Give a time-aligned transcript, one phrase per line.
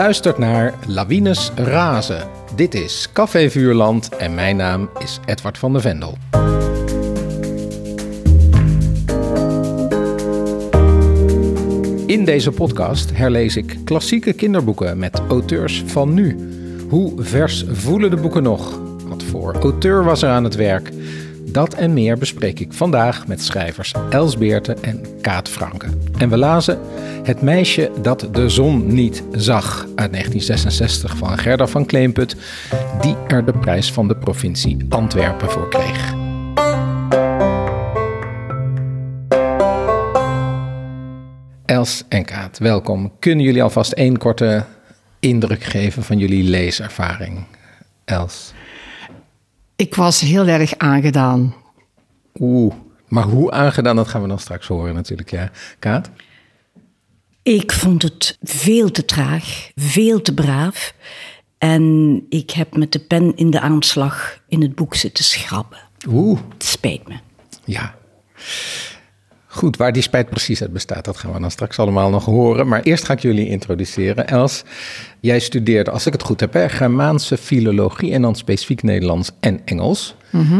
[0.00, 2.28] luistert naar Lawines Razen.
[2.56, 6.16] Dit is Café Vuurland en mijn naam is Edward van der Vendel.
[12.06, 16.36] In deze podcast herlees ik klassieke kinderboeken met auteurs van nu.
[16.88, 18.80] Hoe vers voelen de boeken nog?
[19.08, 20.90] Wat voor auteur was er aan het werk?
[21.52, 25.86] Dat en meer bespreek ik vandaag met schrijvers Els Beerte en Kaat Franke.
[26.18, 26.78] En we lazen
[27.22, 32.36] Het meisje dat de zon niet zag uit 1966 van Gerda van Kleemput,
[33.00, 36.14] die er de prijs van de provincie Antwerpen voor kreeg.
[41.64, 43.12] Els en Kaat, welkom.
[43.18, 44.64] Kunnen jullie alvast één korte
[45.20, 47.44] indruk geven van jullie leeservaring?
[48.04, 48.52] Els.
[49.80, 51.54] Ik was heel erg aangedaan.
[52.40, 52.74] Oeh,
[53.08, 55.50] maar hoe aangedaan, dat gaan we dan straks horen natuurlijk, ja.
[55.78, 56.10] Kaat?
[57.42, 60.94] Ik vond het veel te traag, veel te braaf.
[61.58, 65.80] En ik heb met de pen in de aanslag in het boek zitten schrappen.
[66.08, 66.40] Oeh.
[66.52, 67.14] Het spijt me.
[67.64, 67.94] Ja.
[69.52, 72.68] Goed, waar die spijt precies uit bestaat, dat gaan we dan straks allemaal nog horen.
[72.68, 74.28] Maar eerst ga ik jullie introduceren.
[74.28, 74.62] Els,
[75.20, 79.60] jij studeerde, als ik het goed heb, hè, Germaanse filologie en dan specifiek Nederlands en
[79.64, 80.14] Engels.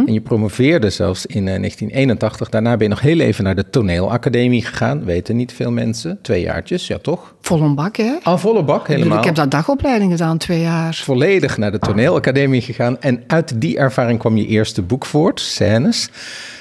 [0.06, 2.48] En je promoveerde zelfs in 1981.
[2.48, 5.04] Daarna ben je nog heel even naar de toneelacademie gegaan.
[5.04, 6.18] Weten niet veel mensen.
[6.22, 7.34] Twee jaartjes, ja toch?
[7.40, 8.12] Vol een bak, hè?
[8.22, 9.18] Al volle bak, helemaal.
[9.18, 10.94] Ik heb dat dagopleiding gedaan, twee jaar.
[10.94, 13.00] Volledig naar de toneelacademie gegaan.
[13.00, 16.08] En uit die ervaring kwam je eerste boek voort, Scènes.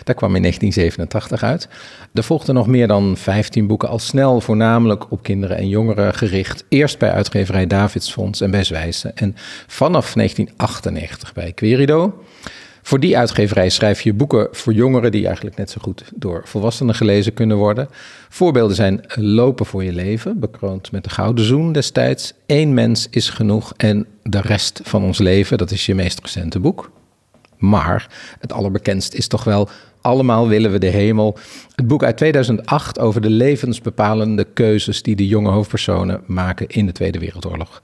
[0.03, 1.67] Dat kwam in 1987 uit.
[2.14, 6.64] Er volgden nog meer dan 15 boeken, al snel voornamelijk op kinderen en jongeren gericht.
[6.69, 9.16] Eerst bij uitgeverij Davidsfonds en bij Zwijsen.
[9.16, 9.36] En
[9.67, 12.23] vanaf 1998 bij Querido.
[12.89, 16.95] Voor die uitgeverij schrijf je boeken voor jongeren die eigenlijk net zo goed door volwassenen
[16.95, 17.89] gelezen kunnen worden.
[18.30, 22.33] Voorbeelden zijn Lopen voor je leven, bekroond met de Gouden Zoen destijds.
[22.45, 26.59] Eén mens is genoeg en de rest van ons leven, dat is je meest recente
[26.59, 26.92] boek.
[27.58, 28.08] Maar
[28.39, 29.70] het allerbekendst is toch wel
[30.09, 31.37] Allemaal willen we de hemel.
[31.75, 36.92] Het boek uit 2008 over de levensbepalende keuzes die de jonge hoofdpersonen maken in de
[36.92, 37.81] Tweede Wereldoorlog.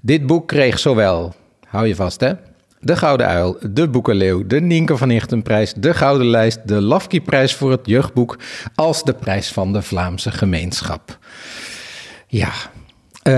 [0.00, 1.34] Dit boek kreeg zowel,
[1.66, 2.32] hou je vast hè,
[2.80, 7.70] de Gouden Uil, de Boekenleeuw, de Nienke van Ichtenprijs, de Gouden Lijst, de Lafkieprijs voor
[7.70, 8.38] het jeugdboek,
[8.74, 11.18] als de prijs van de Vlaamse gemeenschap.
[12.26, 12.52] Ja,
[13.24, 13.34] uh,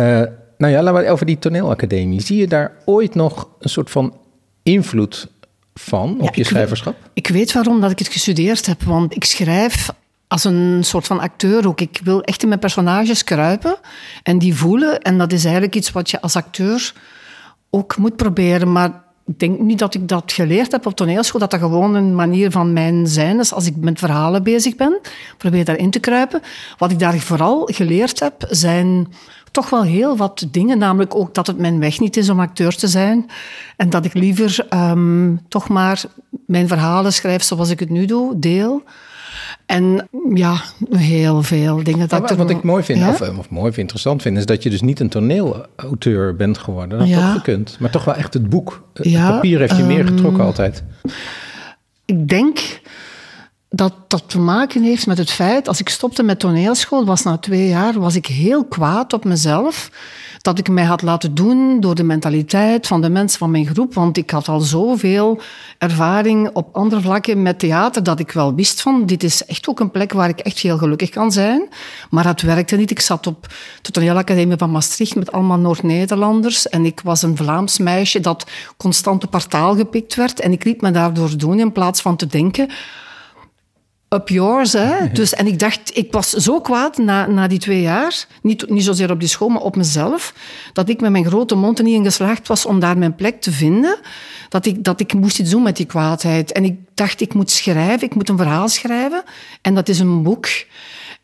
[0.58, 2.20] nou ja, laten we over die toneelacademie.
[2.20, 4.16] Zie je daar ooit nog een soort van
[4.62, 5.30] invloed
[5.74, 6.96] van op je schrijverschap?
[7.12, 9.90] ik weet waarom dat ik het gestudeerd heb, want ik schrijf
[10.32, 11.80] als een soort van acteur ook.
[11.80, 13.76] Ik wil echt in mijn personages kruipen
[14.22, 15.00] en die voelen.
[15.00, 16.92] En dat is eigenlijk iets wat je als acteur
[17.70, 18.72] ook moet proberen.
[18.72, 22.14] Maar ik denk niet dat ik dat geleerd heb op toneelschool, dat dat gewoon een
[22.14, 25.00] manier van mijn zijn is als ik met verhalen bezig ben.
[25.38, 26.42] Probeer daarin te kruipen.
[26.78, 29.12] Wat ik daar vooral geleerd heb, zijn
[29.52, 30.78] toch wel heel wat dingen.
[30.78, 33.30] Namelijk ook dat het mijn weg niet is om acteur te zijn.
[33.76, 36.02] En dat ik liever um, toch maar
[36.46, 38.82] mijn verhalen schrijf zoals ik het nu doe, deel.
[39.66, 40.60] En ja,
[40.90, 42.08] heel veel dingen.
[42.08, 45.00] Dat wat ik mooi vind, of, of, mooi interessant vind, is dat je dus niet
[45.00, 46.98] een toneelauteur bent geworden.
[46.98, 47.32] Dat had ja.
[47.32, 47.76] gekund.
[47.80, 48.82] Maar toch wel echt het boek.
[48.94, 50.82] Het papier heeft je meer ehm, getrokken altijd.
[52.04, 52.80] Ik denk
[53.74, 57.38] dat dat te maken heeft met het feit, als ik stopte met toneelschool, was na
[57.38, 59.90] twee jaar, was ik heel kwaad op mezelf.
[60.40, 63.94] Dat ik mij had laten doen door de mentaliteit van de mensen van mijn groep.
[63.94, 65.40] Want ik had al zoveel
[65.78, 69.80] ervaring op andere vlakken met theater, dat ik wel wist van, dit is echt ook
[69.80, 71.68] een plek waar ik echt heel gelukkig kan zijn.
[72.10, 72.90] Maar dat werkte niet.
[72.90, 73.46] Ik zat op
[73.82, 76.68] de toneelacademie van Maastricht met allemaal Noord-Nederlanders.
[76.68, 78.46] En ik was een Vlaams meisje dat
[78.76, 80.40] constant op partaal gepikt werd.
[80.40, 82.68] En ik liet me daardoor doen in plaats van te denken
[84.12, 84.72] up yours.
[84.72, 84.90] Hè?
[85.12, 88.84] Dus, en ik dacht, ik was zo kwaad na, na die twee jaar, niet, niet
[88.84, 90.34] zozeer op die school, maar op mezelf,
[90.72, 93.40] dat ik met mijn grote mond er niet in geslaagd was om daar mijn plek
[93.40, 93.98] te vinden.
[94.48, 96.52] Dat ik, dat ik moest iets doen met die kwaadheid.
[96.52, 99.22] En ik dacht, ik moet schrijven, ik moet een verhaal schrijven.
[99.62, 100.46] En dat is een boek.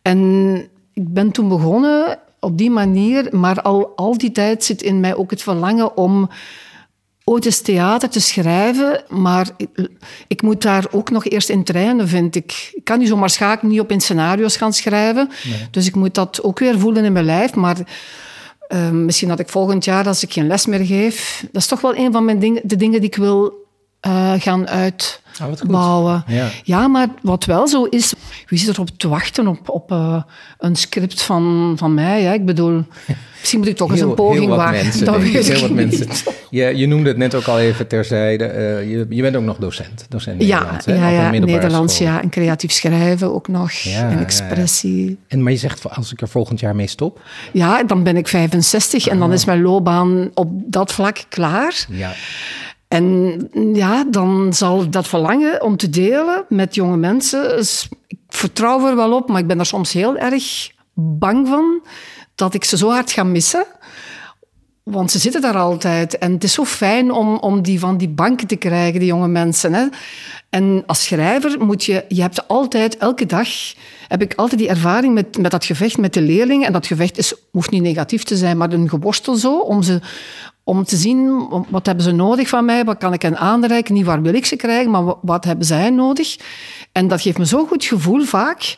[0.02, 0.54] En
[0.94, 5.14] ik ben toen begonnen op die manier, maar al, al die tijd zit in mij
[5.14, 6.28] ook het verlangen om
[7.28, 9.48] ooit eens theater te schrijven, maar
[10.26, 12.70] ik, moet daar ook nog eerst in trainen, vind ik.
[12.74, 15.30] Ik kan niet zomaar schaken, niet op in scenario's gaan schrijven.
[15.70, 17.54] Dus ik moet dat ook weer voelen in mijn lijf.
[17.54, 17.76] Maar
[18.68, 21.44] uh, misschien dat ik volgend jaar, als ik geen les meer geef...
[21.52, 23.67] Dat is toch wel een van mijn dingen, de dingen die ik wil
[24.06, 26.14] uh, gaan uitbouwen.
[26.14, 26.48] Oh, ja.
[26.64, 26.88] ja.
[26.88, 28.14] maar wat wel zo is,
[28.46, 30.22] wie zit erop te wachten op, op uh,
[30.58, 32.22] een script van, van mij?
[32.22, 32.32] Hè?
[32.32, 32.84] Ik bedoel,
[33.38, 34.82] misschien moet ik toch heel, eens een poging wagen.
[34.82, 36.08] Mensen, dat weet heel wat mensen.
[36.50, 38.44] Je, je noemde het net ook al even terzijde.
[38.44, 40.06] Uh, je, je bent ook nog docent.
[40.08, 42.22] docent ja, Nederlands, ja, ja, Nederlands, ja.
[42.22, 43.72] En creatief schrijven ook nog.
[43.72, 45.18] Ja, en expressie.
[45.28, 47.20] En, maar je zegt, als ik er volgend jaar mee stop?
[47.52, 51.86] Ja, dan ben ik 65 en dan is mijn loopbaan op dat vlak klaar.
[51.88, 52.12] Ja.
[52.88, 57.58] En ja, dan zal dat verlangen om te delen met jonge mensen.
[58.06, 61.80] Ik vertrouw er wel op, maar ik ben er soms heel erg bang van
[62.34, 63.66] dat ik ze zo hard ga missen.
[64.82, 66.18] Want ze zitten daar altijd.
[66.18, 69.28] En het is zo fijn om, om die van die banken te krijgen, die jonge
[69.28, 69.74] mensen.
[69.74, 69.86] Hè.
[70.50, 72.04] En als schrijver moet je...
[72.08, 73.48] Je hebt altijd, elke dag...
[74.08, 76.66] Heb ik altijd die ervaring met, met dat gevecht met de leerlingen.
[76.66, 79.58] En dat gevecht is, hoeft niet negatief te zijn, maar een geworstel zo.
[79.58, 80.00] Om, ze,
[80.68, 82.84] om te zien, wat hebben ze nodig van mij?
[82.84, 83.94] Wat kan ik hen aanreiken?
[83.94, 86.36] Niet waar wil ik ze krijgen, maar wat hebben zij nodig?
[86.92, 88.76] En dat geeft me zo'n goed gevoel vaak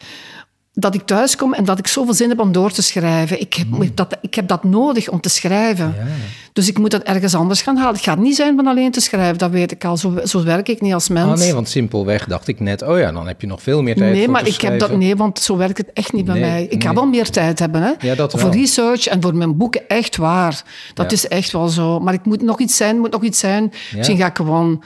[0.81, 3.41] dat ik thuis kom en dat ik zoveel zin heb om door te schrijven.
[3.41, 3.91] Ik heb, hmm.
[3.94, 5.94] dat, ik heb dat nodig om te schrijven.
[5.99, 6.06] Ja.
[6.53, 7.94] Dus ik moet dat ergens anders gaan halen.
[7.94, 9.97] Het gaat niet zijn van alleen te schrijven, dat weet ik al.
[9.97, 11.31] Zo, zo werk ik niet als mens.
[11.31, 13.97] Oh nee, want simpelweg dacht ik net, oh ja, dan heb je nog veel meer
[13.97, 16.41] tijd Nee, voor maar ik heb dat, nee, want zo werkt het echt niet bij
[16.41, 16.67] mij.
[16.71, 17.93] Ik ga wel meer tijd hebben, hè.
[18.00, 20.62] Ja, dat voor research en voor mijn boeken, echt waar.
[20.94, 22.00] Dat is echt wel zo.
[22.00, 23.73] Maar ik moet nog iets zijn, moet nog iets zijn.
[23.97, 24.83] Misschien ga ik gewoon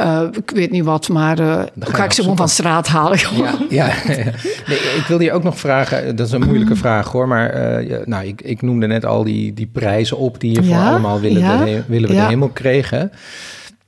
[0.00, 3.18] uh, ik weet niet wat, maar uh, ga, ik ze gewoon van straat halen.
[3.18, 3.92] Ja, ja.
[4.68, 7.96] Nee, ik wilde je ook nog vragen, dat is een moeilijke vraag hoor, maar uh,
[8.04, 11.40] nou, ik, ik noemde net al die, die prijzen op die je voor allemaal willen,
[11.40, 11.64] ja?
[11.64, 13.10] de, willen we de hemel kregen.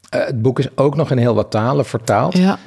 [0.09, 2.37] het boek is ook nog in heel wat talen vertaald.
[2.37, 2.59] Ja.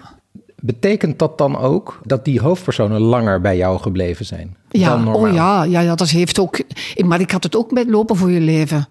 [0.55, 4.55] Betekent dat dan ook dat die hoofdpersonen langer bij jou gebleven zijn?
[4.69, 6.59] Ja, oh ja, ja, ja, dat heeft ook.
[7.05, 8.87] Maar ik had het ook met Lopen voor je leven.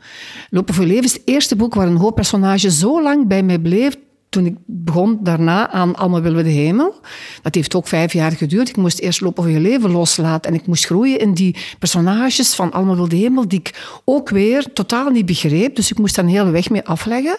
[0.50, 3.58] Lopen voor je leven is het eerste boek waar een hoofdpersonage zo lang bij mij
[3.58, 3.96] bleef
[4.32, 7.00] toen ik begon daarna aan Allemaal willen de hemel.
[7.42, 8.68] Dat heeft ook vijf jaar geduurd.
[8.68, 10.50] Ik moest eerst lopen voor je leven loslaten.
[10.50, 14.28] En ik moest groeien in die personages van Allemaal willen de hemel, die ik ook
[14.28, 15.76] weer totaal niet begreep.
[15.76, 17.38] Dus ik moest daar een hele weg mee afleggen.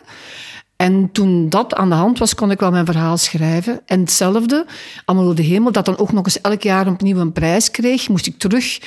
[0.75, 3.81] En toen dat aan de hand was, kon ik wel mijn verhaal schrijven.
[3.85, 4.65] En hetzelfde,
[5.05, 8.27] Allemaal de hemel, dat dan ook nog eens elk jaar opnieuw een prijs kreeg, moest
[8.27, 8.79] ik terug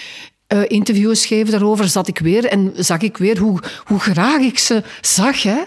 [0.55, 4.59] uh, interviews geven daarover, zat ik weer en zag ik weer hoe, hoe graag ik
[4.59, 5.43] ze zag.
[5.43, 5.51] Hè.
[5.51, 5.67] Ja.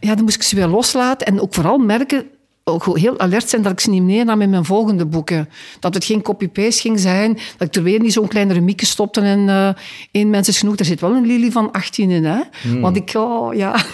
[0.00, 2.26] ja, dan moest ik ze weer loslaten en ook vooral merken,
[2.64, 5.48] ook heel alert zijn dat ik ze niet meenam in mijn volgende boeken.
[5.80, 9.20] Dat het geen copy-paste ging zijn, dat ik er weer niet zo'n kleine remieke stopte
[9.20, 9.68] en uh,
[10.10, 10.76] één mens is genoeg.
[10.76, 12.40] Er zit wel een Lily van 18 in, hè.
[12.62, 12.80] Hmm.
[12.80, 13.84] Want ik, oh, ja...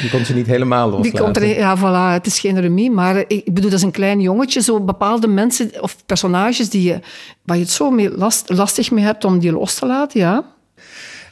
[0.00, 1.10] Die komt ze niet helemaal loslaten.
[1.10, 3.90] Die komt er, ja, voilà, het is geen remie, maar ik bedoel, dat is een
[3.90, 4.60] klein jongetje.
[4.60, 7.00] Zo bepaalde mensen of personages die je,
[7.44, 10.44] waar je het zo mee last, lastig mee hebt om die los te laten, ja.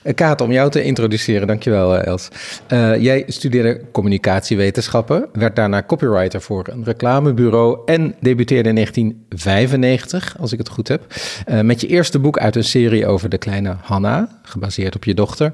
[0.07, 2.29] Eh, Kaat, om jou te introduceren, dankjewel eh, Els.
[2.73, 10.53] Uh, jij studeerde communicatiewetenschappen, werd daarna copywriter voor een reclamebureau en debuteerde in 1995, als
[10.53, 11.15] ik het goed heb,
[11.49, 15.15] uh, met je eerste boek uit een serie over de kleine Hanna, gebaseerd op je
[15.15, 15.53] dochter.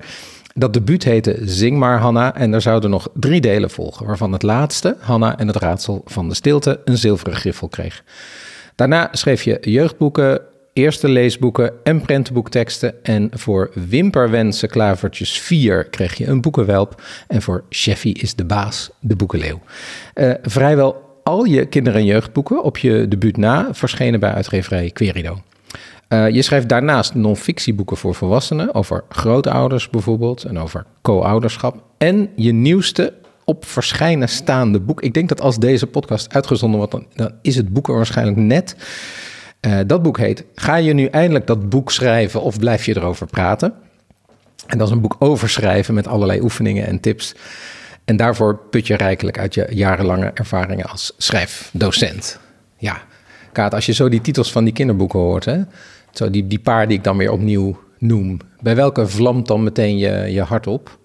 [0.55, 4.43] Dat debuut heette Zing maar Hanna en er zouden nog drie delen volgen, waarvan het
[4.43, 8.05] laatste, Hanna en het raadsel van de stilte, een zilveren griffel kreeg.
[8.75, 10.41] Daarna schreef je jeugdboeken,
[10.73, 13.05] eerste leesboeken en prentenboekteksten.
[13.05, 17.03] En voor Wimperwensen Klavertjes 4 kreeg je een boekenwelp.
[17.29, 19.61] En voor Cheffy is de baas, de boekenleeuw.
[20.15, 25.39] Uh, vrijwel al je kinder- en jeugdboeken op je debuut na verschenen bij uitgeverij Querido.
[26.13, 31.83] Uh, je schrijft daarnaast non-fictieboeken voor volwassenen, over grootouders bijvoorbeeld en over co-ouderschap.
[31.99, 33.13] En je nieuwste
[33.45, 35.03] op verschijnen staande boek.
[35.03, 38.77] Ik denk dat als deze podcast uitgezonden wordt, dan, is het boek er waarschijnlijk net.
[39.61, 43.27] Uh, dat boek heet Ga je nu eindelijk dat boek schrijven of blijf je erover
[43.27, 43.73] praten?
[44.67, 47.35] En dat is een boek over schrijven met allerlei oefeningen en tips.
[48.05, 52.39] En daarvoor put je rijkelijk uit je jarenlange ervaringen als schrijfdocent.
[52.77, 53.03] Ja,
[53.53, 55.61] Kaat, als je zo die titels van die kinderboeken hoort, hè,
[56.13, 58.39] zo die, die paar die ik dan weer opnieuw noem.
[58.61, 60.99] Bij welke vlamt dan meteen je, je hart op?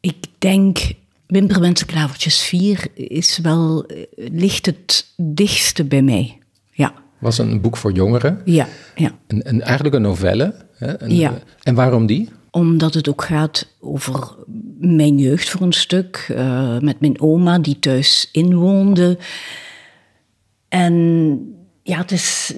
[0.00, 0.78] Ik denk
[1.26, 6.38] Wimperwensen Klavertjes 4 is wel, eh, ligt het dichtste bij mij.
[6.70, 6.94] Ja.
[7.18, 8.42] Was een boek voor jongeren?
[8.44, 8.66] Ja.
[8.94, 9.10] ja.
[9.26, 10.54] Een, een, eigenlijk een novelle?
[10.76, 11.02] Hè?
[11.02, 11.38] Een, ja.
[11.62, 12.28] En waarom die?
[12.50, 14.34] Omdat het ook gaat over
[14.78, 16.28] mijn jeugd voor een stuk.
[16.30, 19.18] Uh, met mijn oma die thuis inwoonde.
[20.68, 20.94] En
[21.82, 22.54] ja, het is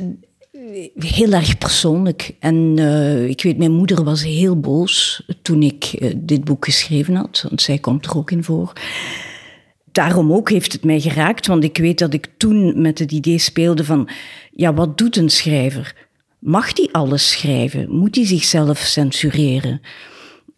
[0.99, 2.35] heel erg persoonlijk.
[2.39, 7.15] En uh, ik weet, mijn moeder was heel boos toen ik uh, dit boek geschreven
[7.15, 8.73] had, want zij komt er ook in voor.
[9.93, 13.39] Daarom ook heeft het mij geraakt, want ik weet dat ik toen met het idee
[13.39, 14.09] speelde van,
[14.53, 15.95] ja, wat doet een schrijver?
[16.39, 17.91] Mag die alles schrijven?
[17.91, 19.81] Moet hij zichzelf censureren?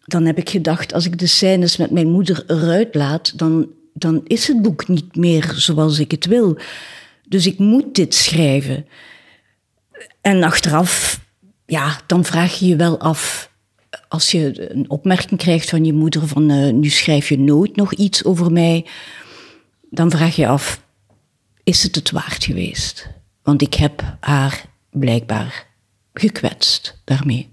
[0.05, 4.21] Dan heb ik gedacht, als ik de scènes met mijn moeder eruit laat, dan dan
[4.27, 6.57] is het boek niet meer zoals ik het wil.
[7.27, 8.85] Dus ik moet dit schrijven.
[10.21, 11.19] En achteraf,
[11.65, 13.51] ja, dan vraag je je wel af.
[14.07, 17.93] Als je een opmerking krijgt van je moeder van uh, nu schrijf je nooit nog
[17.93, 18.85] iets over mij,
[19.89, 20.83] dan vraag je af,
[21.63, 23.09] is het het waard geweest?
[23.43, 25.67] Want ik heb haar blijkbaar
[26.13, 27.49] gekwetst daarmee.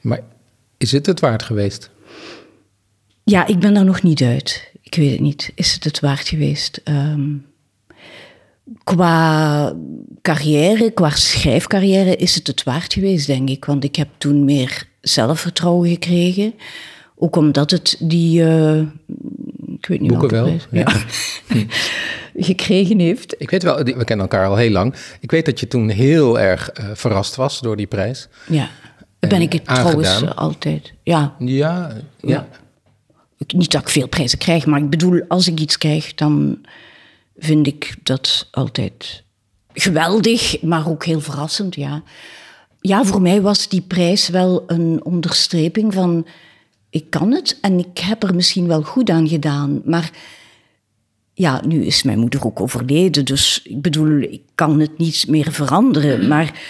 [0.00, 0.20] Maar
[0.76, 1.90] is het het waard geweest?
[3.24, 4.72] Ja, ik ben daar nog niet uit.
[4.82, 5.52] Ik weet het niet.
[5.54, 6.80] Is het het waard geweest?
[6.84, 7.46] Um,
[8.84, 9.74] qua
[10.22, 13.64] carrière, qua schrijfcarrière is het het waard geweest, denk ik.
[13.64, 16.54] Want ik heb toen meer zelfvertrouwen gekregen.
[17.16, 18.42] Ook omdat het die...
[18.42, 18.78] Uh,
[19.76, 20.92] ik weet niet Boeken wel, ja.
[22.46, 23.34] gekregen heeft.
[23.38, 24.94] Ik weet wel, we kennen elkaar al heel lang.
[25.20, 28.28] Ik weet dat je toen heel erg uh, verrast was door die prijs.
[28.48, 28.68] Ja,
[29.18, 30.92] ben ik het trouwens uh, altijd.
[31.02, 31.34] Ja.
[31.38, 32.48] Ja, ja.
[33.46, 36.58] Niet dat ik veel prijzen krijg, maar ik bedoel, als ik iets krijg, dan
[37.40, 39.24] vind ik dat altijd
[39.72, 42.02] geweldig, maar ook heel verrassend, ja.
[42.80, 46.26] Ja, voor mij was die prijs wel een onderstreping van...
[46.90, 50.10] Ik kan het en ik heb er misschien wel goed aan gedaan, maar...
[51.34, 55.52] Ja, nu is mijn moeder ook overleden, dus ik bedoel, ik kan het niet meer
[55.52, 56.28] veranderen.
[56.28, 56.60] Maar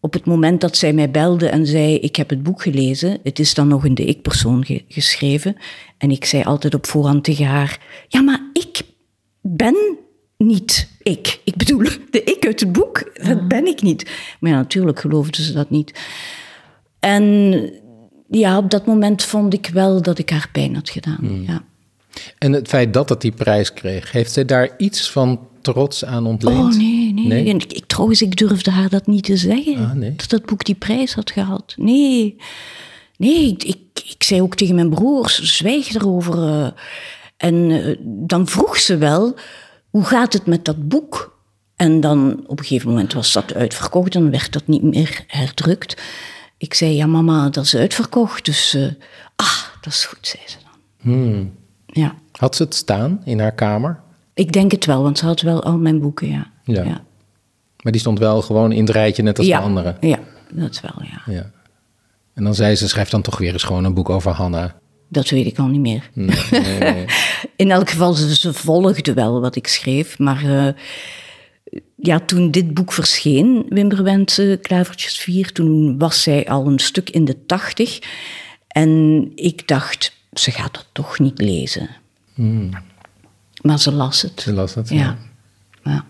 [0.00, 3.38] op het moment dat zij mij belde en zei: Ik heb het boek gelezen, het
[3.38, 5.56] is dan nog in de ik-persoon geschreven.
[5.98, 8.77] En ik zei altijd op voorhand tegen haar: Ja, maar ik
[9.56, 9.76] ben
[10.36, 11.40] niet ik.
[11.44, 14.10] Ik bedoel, de ik uit het boek, dat ben ik niet.
[14.40, 16.00] Maar ja, natuurlijk geloofden ze dat niet.
[16.98, 17.32] En
[18.30, 21.18] ja, op dat moment vond ik wel dat ik haar pijn had gedaan.
[21.20, 21.42] Hmm.
[21.46, 21.62] Ja.
[22.38, 26.26] En het feit dat het die prijs kreeg, heeft zij daar iets van trots aan
[26.26, 26.74] ontleend?
[26.74, 27.26] Oh nee, nee.
[27.26, 27.44] nee?
[27.44, 29.76] Ik, ik, trouwens, ik durfde haar dat niet te zeggen.
[29.76, 30.14] Ah, nee.
[30.16, 31.74] Dat dat boek die prijs had gehad.
[31.76, 32.36] Nee.
[33.16, 33.78] Nee, ik, ik,
[34.10, 36.72] ik zei ook tegen mijn broers, zwijg erover.
[37.38, 39.36] En uh, dan vroeg ze wel,
[39.90, 41.36] hoe gaat het met dat boek?
[41.76, 46.02] En dan op een gegeven moment was dat uitverkocht en werd dat niet meer herdrukt.
[46.56, 48.44] Ik zei, ja mama, dat is uitverkocht.
[48.44, 48.90] Dus, uh,
[49.36, 51.12] ah, dat is goed, zei ze dan.
[51.12, 51.52] Hmm.
[51.86, 52.14] Ja.
[52.32, 54.00] Had ze het staan in haar kamer?
[54.34, 56.50] Ik denk het wel, want ze had wel al mijn boeken, ja.
[56.64, 57.04] Ja.
[57.82, 59.58] Maar die stond wel gewoon in het rijtje, net als ja.
[59.58, 59.96] de andere?
[60.00, 60.18] Ja,
[60.50, 61.32] dat wel, ja.
[61.32, 61.50] ja.
[62.34, 64.74] En dan zei ze, schrijf dan toch weer eens gewoon een boek over Hanna.
[65.08, 66.10] Dat weet ik al niet meer.
[66.12, 67.04] Nee, nee, nee.
[67.56, 70.18] in elk geval, ze, ze volgde wel wat ik schreef.
[70.18, 70.68] Maar uh,
[71.96, 77.10] ja, toen dit boek verscheen, Wimberwend uh, Klavertjes 4, toen was zij al een stuk
[77.10, 77.98] in de tachtig.
[78.68, 81.88] En ik dacht, ze gaat dat toch niet lezen.
[82.34, 82.70] Hmm.
[83.62, 84.40] Maar ze las het.
[84.40, 84.96] Ze las het, ja.
[84.96, 85.16] ja.
[85.82, 86.04] ja.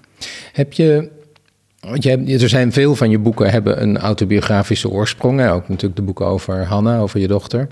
[0.52, 1.16] Heb je...
[1.80, 5.40] Want je hebt, er zijn veel van je boeken hebben een autobiografische oorsprong.
[5.40, 5.52] Hè?
[5.52, 7.68] Ook natuurlijk de boeken over Hanna, over je dochter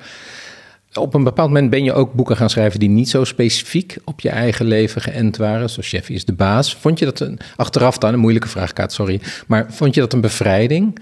[0.96, 4.20] op een bepaald moment ben je ook boeken gaan schrijven die niet zo specifiek op
[4.20, 5.70] je eigen leven geënt waren.
[5.70, 6.74] Zoals Chef is de baas.
[6.74, 9.20] Vond je dat een, achteraf dan, een moeilijke vraag, Kaat, sorry.
[9.46, 10.98] Maar vond je dat een bevrijding?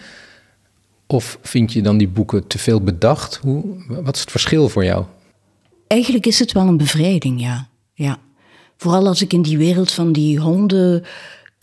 [1.07, 3.37] Of vind je dan die boeken te veel bedacht?
[3.37, 5.05] Hoe, wat is het verschil voor jou?
[5.87, 7.69] Eigenlijk is het wel een bevrijding, ja.
[7.95, 8.19] ja.
[8.77, 11.05] Vooral als ik in die wereld van die honden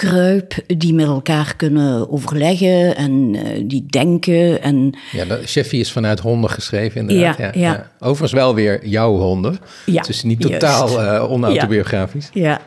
[0.01, 4.61] kruip, die met elkaar kunnen overleggen en uh, die denken.
[4.61, 4.97] En...
[5.11, 7.37] Ja, de Cheffy is vanuit honden geschreven inderdaad.
[7.37, 7.91] Ja, ja, ja.
[7.99, 9.59] Overigens wel weer jouw honden.
[9.85, 12.29] Ja, is niet totaal uh, onautobiografisch.
[12.33, 12.61] Ja, ja.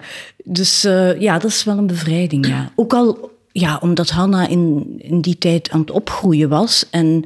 [0.45, 2.73] dus uh, ja, dat is wel een bevrijding, ja.
[2.75, 7.25] Ook al ja, omdat Hanna in, in die tijd aan het opgroeien was en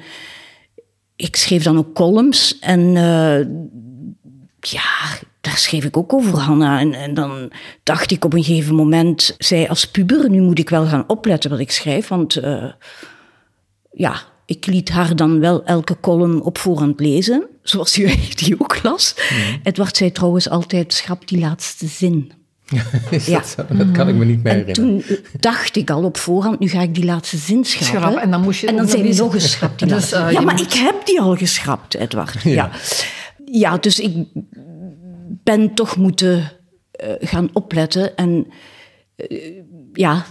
[1.17, 2.93] ik schreef dan ook columns en
[4.61, 4.91] ja,
[5.41, 6.81] daar schreef ik ook over Hanna.
[6.81, 7.53] En, en, dan
[7.83, 11.51] dacht ik op een gegeven moment, zij als puber, nu moet ik wel gaan opletten
[11.51, 12.65] wat ik schrijf, want uh,
[13.93, 18.11] ja, ik liet haar dan wel elke column op voorhand lezen, zoals u
[18.45, 19.15] die ook las.
[19.31, 19.61] Mm.
[19.63, 22.33] Edward zei trouwens altijd, schrap die laatste zin.
[23.27, 23.43] ja.
[23.57, 25.07] Dat, dat, kan ik me niet meer en herinneren.
[25.07, 28.01] toen dacht ik al op voorhand, nu ga ik die laatste zin schrappen.
[28.01, 29.79] Schrap, en dan, moest je en dan zei hij nog geschrapt.
[29.79, 30.65] Die dus, uh, ja, maar moet...
[30.65, 32.43] ik heb die al geschrapt, Edward.
[32.43, 32.51] Ja.
[32.51, 32.71] ja.
[33.45, 34.27] ja dus ik
[35.49, 38.17] ben toch moeten uh, gaan opletten.
[38.17, 38.47] En
[39.17, 39.53] uh,
[39.93, 40.25] ja,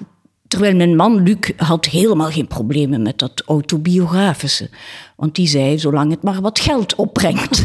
[0.47, 4.69] terwijl mijn man Luc had helemaal geen problemen met dat autobiografische.
[5.15, 7.59] Want die zei, zolang het maar wat geld opbrengt.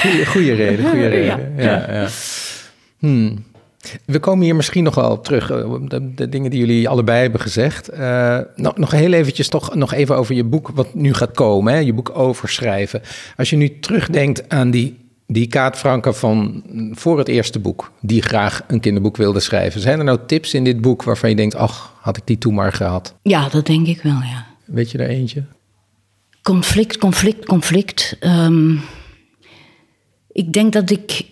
[0.00, 1.54] goeie, goeie reden, goede reden.
[1.56, 1.64] Ja.
[1.64, 2.08] ja, ja.
[2.98, 3.44] Hmm.
[4.04, 7.40] We komen hier misschien nog wel op terug, de, de dingen die jullie allebei hebben
[7.40, 7.92] gezegd.
[7.92, 11.72] Uh, nog, nog heel eventjes toch nog even over je boek wat nu gaat komen,
[11.72, 11.78] hè?
[11.78, 13.02] je boek overschrijven.
[13.36, 16.62] Als je nu terugdenkt aan die, die Kaat Franke van
[16.92, 19.80] voor het eerste boek, die graag een kinderboek wilde schrijven.
[19.80, 22.54] Zijn er nou tips in dit boek waarvan je denkt, ach, had ik die toen
[22.54, 23.14] maar gehad?
[23.22, 24.46] Ja, dat denk ik wel, ja.
[24.64, 25.44] Weet je er eentje?
[26.42, 28.16] Conflict, conflict, conflict.
[28.20, 28.80] Um,
[30.34, 31.24] ik denk dat ik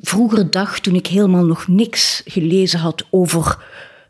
[0.00, 3.64] vroeger dag, toen ik helemaal nog niks gelezen had over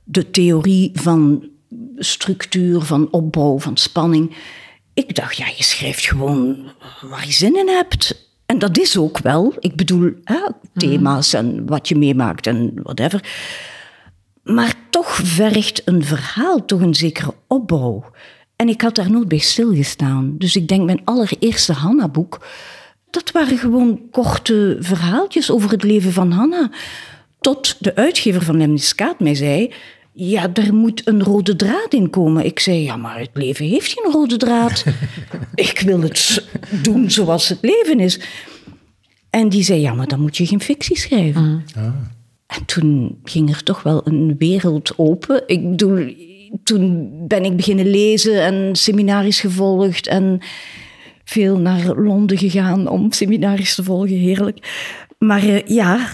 [0.04, 1.48] de theorie van
[1.96, 4.36] structuur, van opbouw, van spanning.
[4.94, 8.30] Ik dacht, ja, je schrijft gewoon waar je zin in hebt.
[8.46, 9.54] En dat is ook wel.
[9.58, 10.40] Ik bedoel, hè,
[10.74, 13.24] thema's en wat je meemaakt en whatever.
[14.42, 18.04] Maar toch vergt een verhaal toch een zekere opbouw.
[18.56, 20.34] En ik had daar nooit bij stilgestaan.
[20.38, 22.46] Dus ik denk, mijn allereerste Hanna-boek,
[23.10, 26.70] dat waren gewoon korte verhaaltjes over het leven van Hanna.
[27.40, 29.72] Tot de uitgever van Lemniskaat mij zei,
[30.12, 32.44] ja, er moet een rode draad in komen.
[32.44, 34.84] Ik zei, ja, maar het leven heeft geen rode draad.
[35.54, 36.48] ik wil het
[36.82, 38.20] doen zoals het leven is.
[39.30, 41.64] En die zei, ja, maar dan moet je geen fictie schrijven.
[41.76, 41.84] Ah.
[42.46, 45.42] En toen ging er toch wel een wereld open.
[45.46, 46.14] Ik bedoel,
[46.62, 50.40] toen ben ik beginnen lezen en seminaries gevolgd en
[51.28, 54.58] veel naar Londen gegaan om seminaries te volgen, heerlijk.
[55.18, 56.08] Maar uh, ja,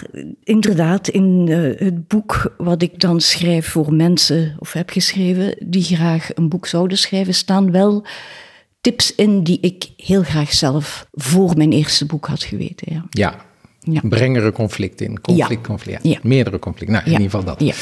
[0.45, 5.83] inderdaad, in uh, het boek wat ik dan schrijf voor mensen, of heb geschreven, die
[5.83, 8.07] graag een boek zouden schrijven, staan wel
[8.81, 12.93] tips in die ik heel graag zelf voor mijn eerste boek had geweten.
[12.93, 13.45] Ja, ja.
[13.81, 14.01] ja.
[14.09, 15.21] breng er een conflict in.
[15.21, 16.03] Conflict, conflict.
[16.03, 16.19] Ja.
[16.23, 16.97] Meerdere conflicten.
[16.97, 17.77] Nou, in ieder geval dat.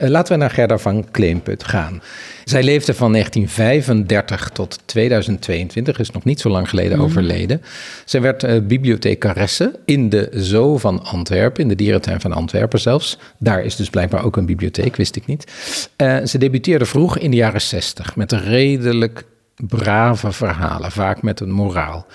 [0.00, 2.02] Uh, laten we naar Gerda van Kleemput gaan.
[2.44, 7.04] Zij leefde van 1935 tot 2022, is nog niet zo lang geleden mm.
[7.04, 7.62] overleden.
[8.04, 13.18] Zij werd uh, bibliothecaresse in de Zoo van Antwerpen, in de dierentuin van Antwerpen zelfs.
[13.38, 15.52] Daar is dus blijkbaar ook een bibliotheek, wist ik niet.
[15.96, 19.24] Uh, ze debuteerde vroeg in de jaren 60 met redelijk
[19.66, 22.06] brave verhalen, vaak met een moraal.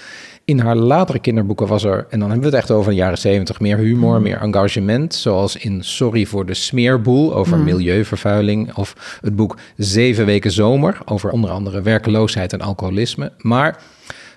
[0.46, 3.18] In haar latere kinderboeken was er, en dan hebben we het echt over de jaren
[3.18, 4.24] zeventig, meer humor, mm.
[4.24, 5.16] meer engagement.
[5.16, 7.64] Zoals in Sorry voor de smeerboel over mm.
[7.64, 8.74] milieuvervuiling.
[8.76, 13.32] Of het boek Zeven Weken Zomer over onder andere werkeloosheid en alcoholisme.
[13.38, 13.82] Maar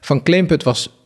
[0.01, 0.98] Van Kleemput was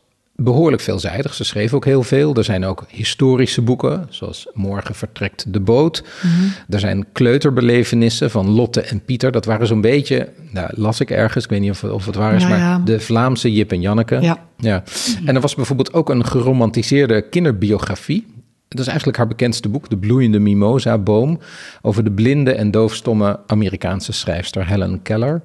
[0.42, 1.34] behoorlijk veelzijdig.
[1.34, 2.34] Ze schreef ook heel veel.
[2.34, 6.02] Er zijn ook historische boeken, zoals Morgen vertrekt de boot.
[6.22, 6.32] Mhm.
[6.68, 9.32] Er zijn kleuterbelevenissen van Lotte en Pieter.
[9.32, 12.34] Dat waren zo'n beetje, nou, las ik ergens, ik weet niet of, of het waar
[12.34, 14.20] is, maar de Vlaamse Jip en Janneke.
[14.20, 14.38] Ja.
[14.56, 14.82] ja.
[15.24, 18.26] En er was bijvoorbeeld ook een geromantiseerde kinderbiografie.
[18.68, 21.38] Dat is eigenlijk haar bekendste boek, De Bloeiende Mimosa-boom,
[21.82, 25.42] over de blinde en doofstomme Amerikaanse schrijfster Helen Keller.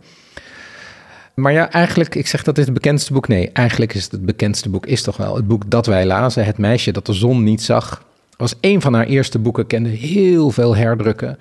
[1.42, 3.28] Maar ja, eigenlijk, ik zeg dat is het bekendste boek.
[3.28, 6.46] Nee, eigenlijk is het het bekendste boek, is toch wel het boek dat wij lazen.
[6.46, 8.04] Het meisje dat de zon niet zag.
[8.38, 11.38] was een van haar eerste boeken, kende heel veel herdrukken.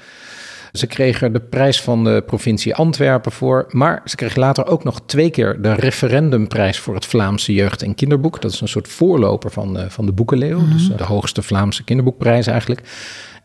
[0.72, 3.66] Ze kreeg er de prijs van de provincie Antwerpen voor.
[3.70, 7.94] Maar ze kreeg later ook nog twee keer de referendumprijs voor het Vlaamse jeugd- en
[7.94, 8.40] kinderboek.
[8.40, 10.60] Dat is een soort voorloper van de, van de Boekenleeuw.
[10.60, 10.72] Mhm.
[10.72, 12.80] Dus de hoogste Vlaamse kinderboekprijs eigenlijk.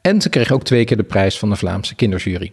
[0.01, 2.51] En ze kreeg ook twee keer de prijs van de Vlaamse kinderjury.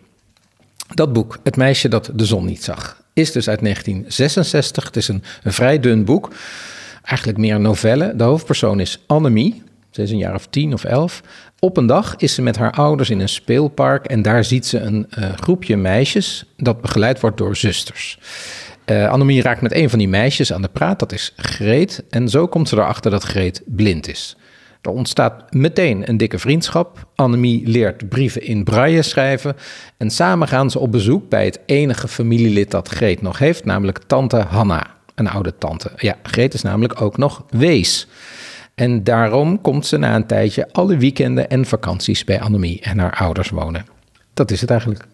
[0.94, 4.85] Dat boek, Het meisje dat de zon niet zag is dus uit 1966.
[4.85, 6.31] Het is een, vrij dun boek.
[7.02, 8.16] Eigenlijk meer een novelle.
[8.16, 9.62] De hoofdpersoon is Annemie.
[9.90, 11.22] Ze is een jaar of tien of elf.
[11.59, 14.78] Op een dag is ze met haar ouders in een speelpark en daar ziet ze
[14.78, 18.18] een uh, groepje meisjes dat begeleid wordt door zusters.
[18.87, 22.04] Uh, Annemie raakt met een van die meisjes aan de praat, dat is Greet.
[22.11, 24.37] En zo komt ze erachter dat Greet blind is.
[24.80, 27.06] Er ontstaat meteen een dikke vriendschap.
[27.14, 29.56] Annemie leert brieven in braille schrijven.
[29.96, 33.98] En samen gaan ze op bezoek bij het enige familielid dat Greet nog heeft, namelijk
[34.06, 35.90] tante Hanna, een oude tante.
[35.96, 38.08] Ja, Greet is namelijk ook nog wees.
[38.74, 43.16] En daarom komt ze na een tijdje alle weekenden en vakanties bij Annemie en haar
[43.16, 43.86] ouders wonen.
[44.34, 45.06] Dat is het eigenlijk,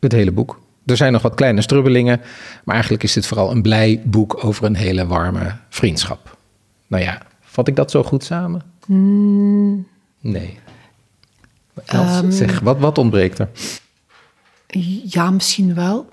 [0.00, 0.60] het hele boek.
[0.86, 2.20] Er zijn nog wat kleine strubbelingen,
[2.64, 6.36] maar eigenlijk is dit vooral een blij boek over een hele warme vriendschap.
[6.86, 8.62] Nou ja, vat ik dat zo goed samen?
[8.90, 9.86] Mm.
[10.20, 10.58] Nee.
[11.94, 13.48] Um, zeg, wat, wat ontbreekt er?
[15.04, 16.08] Ja, misschien wel.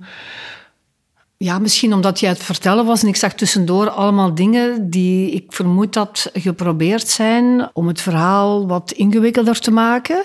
[1.38, 5.54] Ja, misschien omdat jij het vertellen was en ik zag tussendoor allemaal dingen die ik
[5.54, 10.24] vermoed dat geprobeerd zijn om het verhaal wat ingewikkelder te maken.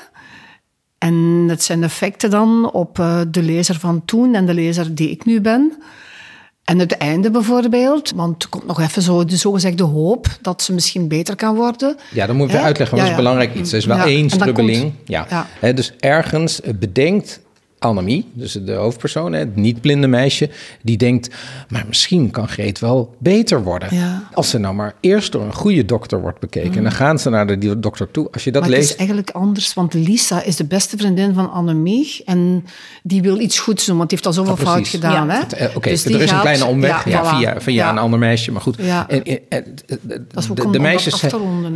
[0.99, 1.15] En
[1.49, 5.25] het zijn effecten dan op eh, de lezer van toen en de lezer die ik
[5.25, 5.83] nu ben.
[6.65, 10.73] En het einde bijvoorbeeld, want er komt nog even zo de zogezegde hoop dat ze
[10.73, 11.97] misschien beter kan worden.
[12.11, 13.73] Ja, dan moet ik uitleggen, want dat is belangrijk iets.
[13.73, 14.93] Er is wel één strubbeling.
[15.05, 15.47] ja.
[15.75, 17.41] dus ergens bedenkt
[17.83, 20.51] Annemie, dus de hoofdpersoon, het niet-blinde meisje,
[20.83, 21.35] die denkt,
[21.69, 23.89] maar misschien kan Greet wel beter worden.
[24.33, 26.77] Als ze nou maar eerst door een goede dokter wordt bekeken.
[26.77, 28.29] En dan gaan ze naar de dokter toe.
[28.33, 28.83] Als je dat maar leest...
[28.83, 32.23] het is eigenlijk anders, want Lisa is de beste vriendin van Annemie.
[32.25, 32.65] En
[33.03, 35.27] die wil iets goeds doen, want die heeft al zoveel oh, fout gedaan.
[35.27, 35.43] Ja.
[35.43, 38.53] Oké, okay, dus er is een kleine omweg ja, via, via een ander meisje.
[38.53, 41.25] Maar goed, en, en, de, de, de meisjes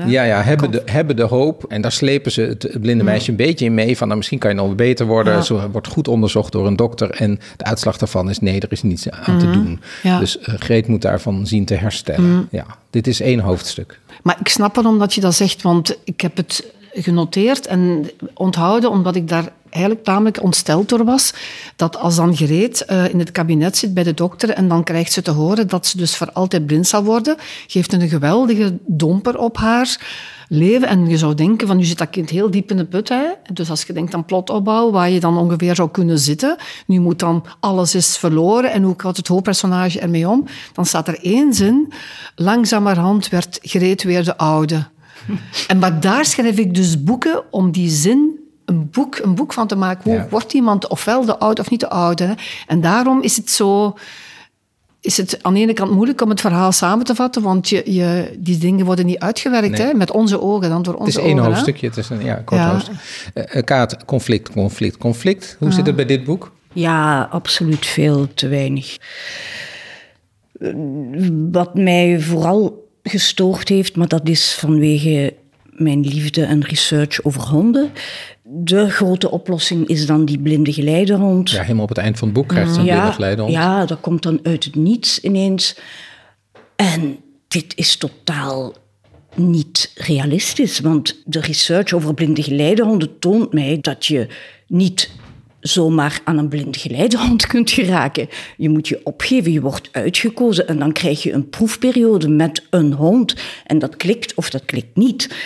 [0.07, 1.65] ja, ja, hebben, de, hebben de hoop.
[1.69, 3.97] En daar slepen ze het blinde meisje een beetje in mee.
[3.97, 5.45] Van nou, misschien kan je nog beter worden.
[5.45, 7.11] Zo wordt goed onderzocht door een dokter.
[7.11, 9.53] En de uitslag daarvan is nee, er is niets aan te mhm.
[9.53, 9.81] doen.
[10.03, 12.31] Dus uh, Greet moet daarvan zien te herstellen.
[12.31, 12.43] Mhm.
[12.51, 14.01] Ja, dit is één hoofdstuk.
[14.23, 18.91] Maar ik snap waarom dat je dat zegt, want ik heb het genoteerd en onthouden,
[18.91, 21.35] omdat ik daar eigenlijk tamelijk ontsteld door was.
[21.77, 25.13] Dat als dan gereed uh, in het kabinet zit bij de dokter en dan krijgt
[25.13, 29.39] ze te horen dat ze dus voor altijd blind zal worden, geeft een geweldige domper
[29.39, 29.99] op haar
[30.49, 30.89] leven.
[30.89, 33.09] En je zou denken van, nu zit dat kind heel diep in de put.
[33.09, 33.25] Hè?
[33.53, 36.57] Dus als je denkt aan plotopbouw, waar je dan ongeveer zou kunnen zitten,
[36.87, 40.45] nu moet dan alles is verloren en hoe gaat het hoofdpersonage ermee om?
[40.73, 41.93] Dan staat er één zin,
[42.35, 44.87] langzamerhand werd gereed weer de oude.
[45.67, 49.67] En maar daar schrijf ik dus boeken om die zin een boek, een boek van
[49.67, 50.11] te maken.
[50.11, 52.35] Hoe wordt iemand ofwel de oude of niet de oude?
[52.67, 53.97] En daarom is het zo
[55.07, 57.93] is het aan de ene kant moeilijk om het verhaal samen te vatten, want je,
[57.93, 61.23] je, die dingen worden niet uitgewerkt hè, met onze ogen, dan door onze ogen.
[61.23, 62.73] Het is één hoofdstukje, het is een ja, kort ja.
[62.73, 62.95] hoofdstuk.
[63.35, 65.57] Uh, Kaat, conflict, conflict, conflict.
[65.59, 66.53] Hoe zit het bij dit boek?
[66.73, 68.97] Ja, absoluut veel te weinig.
[71.51, 75.35] Wat mij vooral gestoord heeft, maar dat is vanwege
[75.71, 77.91] mijn liefde en research over honden.
[78.49, 81.51] De grote oplossing is dan die blinde geleidehond.
[81.51, 83.53] Ja, helemaal op het eind van het boek krijgt ze een ja, blinde geleidehond.
[83.53, 85.79] Ja, dat komt dan uit het niets ineens.
[86.77, 88.75] En dit is totaal
[89.35, 94.27] niet realistisch, want de research over blinde geleidehonden toont mij dat je
[94.67, 95.11] niet
[95.61, 98.29] zomaar aan een blinde geleidehond kunt geraken.
[98.57, 102.93] Je moet je opgeven, je wordt uitgekozen en dan krijg je een proefperiode met een
[102.93, 103.35] hond.
[103.65, 105.37] En dat klikt of dat klikt niet.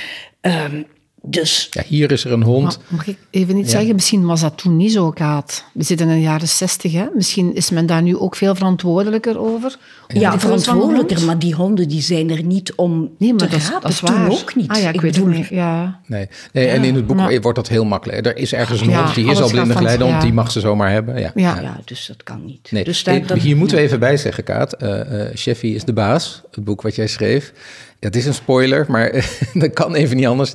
[0.41, 0.87] Um,
[1.23, 1.69] dus...
[1.71, 2.79] Ja, hier is er een hond.
[2.89, 3.95] mag ik even iets zeggen?
[3.95, 5.65] Misschien was dat toen niet zo, Kaat.
[5.73, 7.07] We zitten in de jaren zestig, hè?
[7.15, 9.79] Misschien is men daar nu ook veel verantwoordelijker over.
[10.09, 13.81] Ja, verantwoordelijker, maar die honden die zijn er niet om nee, maar te dat, rapen.
[13.81, 14.31] Dat is waar.
[14.31, 14.71] ook niet.
[14.71, 15.49] Ah, ja, ik, ik weet bedoel, niet.
[15.49, 16.01] Ja.
[16.07, 16.29] Nee.
[16.53, 18.27] nee en in het boek maar, wordt dat heel makkelijk.
[18.27, 21.21] Er is ergens een hond, die is al blinde geleidehond, die mag ze zomaar hebben.
[21.21, 21.81] Ja, ja.
[21.85, 22.71] dus dat kan niet.
[22.71, 22.85] Nee.
[22.85, 24.83] Dus daar, hier moeten we even bij zeggen, Kaat.
[24.83, 27.53] Uh, uh, Sheffy is de baas, het boek wat jij schreef.
[28.01, 30.53] Ja, het is een spoiler, maar dat kan even niet anders.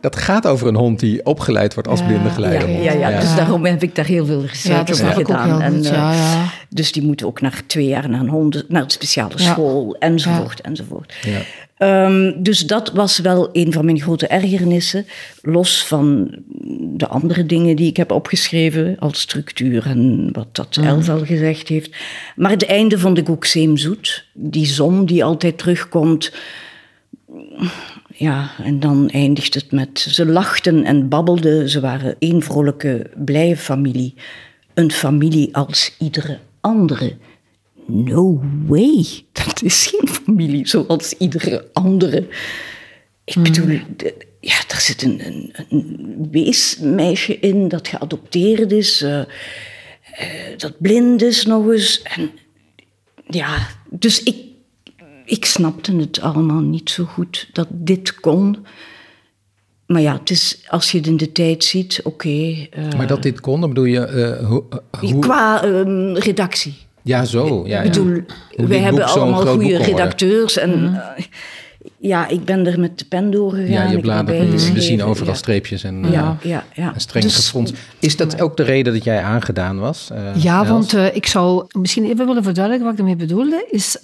[0.00, 2.70] Dat gaat over een hond die opgeleid wordt als ja, blinde geleider.
[2.70, 5.62] Ja, ja, ja, dus daarom heb ik daar heel veel research over gedaan.
[5.62, 9.38] En, uh, dus die moeten ook naar twee jaar naar een hond, naar een speciale
[9.38, 11.14] school, enzovoort, enzovoort.
[11.78, 15.06] Um, dus dat was wel een van mijn grote ergernissen,
[15.42, 16.34] los van
[16.96, 20.84] de andere dingen die ik heb opgeschreven, als structuur en wat dat mm.
[20.84, 21.96] Els al gezegd heeft.
[22.36, 24.24] Maar het einde vond ik ook zeemzoet.
[24.32, 26.32] Die zon die altijd terugkomt,
[28.14, 31.68] ja, en dan eindigt het met ze lachten en babbelden.
[31.68, 34.14] Ze waren één vrolijke, blije familie.
[34.74, 37.16] Een familie als iedere andere.
[37.86, 39.06] No way.
[39.32, 42.26] Dat is geen familie zoals iedere andere.
[43.24, 43.42] Ik hmm.
[43.42, 43.78] bedoel,
[44.40, 49.24] ja, er zit een, een, een, weesmeisje in dat geadopteerd is, uh, uh,
[50.56, 52.02] dat blind is nog eens.
[52.02, 52.30] En
[53.26, 54.51] ja, dus ik
[55.24, 58.56] ik snapte het allemaal niet zo goed dat dit kon.
[59.86, 62.08] Maar ja, het is, als je het in de tijd ziet, oké.
[62.08, 64.38] Okay, uh, maar dat dit kon, dan bedoel je...
[64.40, 64.68] Uh, ho,
[65.00, 65.18] hoe...
[65.18, 66.74] Qua um, redactie.
[67.02, 67.66] Ja, zo.
[67.66, 68.14] Ja, ik bedoel,
[68.56, 68.66] ja.
[68.66, 70.56] wij hebben allemaal goede redacteurs.
[70.56, 70.94] En, mm.
[70.94, 71.24] uh,
[71.98, 73.70] ja, ik ben er met de pen doorgegaan.
[73.70, 75.38] Ja, je bladert, we zien overal ja.
[75.38, 76.94] streepjes en, ja, ja, ja.
[76.94, 77.72] en streng dus, gefront.
[77.98, 80.10] Is dat ook de reden dat jij aangedaan was?
[80.34, 80.68] ja, Els?
[80.68, 83.66] want ik zou misschien even willen verduidelijken wat ik ermee bedoelde.
[83.70, 83.96] Is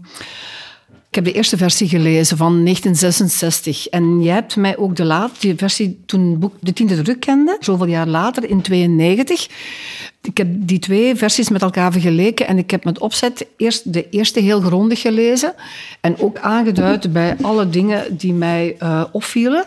[1.08, 3.86] ik heb de eerste versie gelezen van 1966.
[3.86, 7.86] En jij hebt mij ook de laatste versie toen boek De Tiende Druk kende, zoveel
[7.86, 9.48] jaar later, in 92.
[10.22, 14.08] Ik heb die twee versies met elkaar vergeleken en ik heb met opzet eerst de
[14.10, 15.54] eerste heel grondig gelezen
[16.00, 19.64] en ook aangeduid bij alle dingen die mij uh, opvielen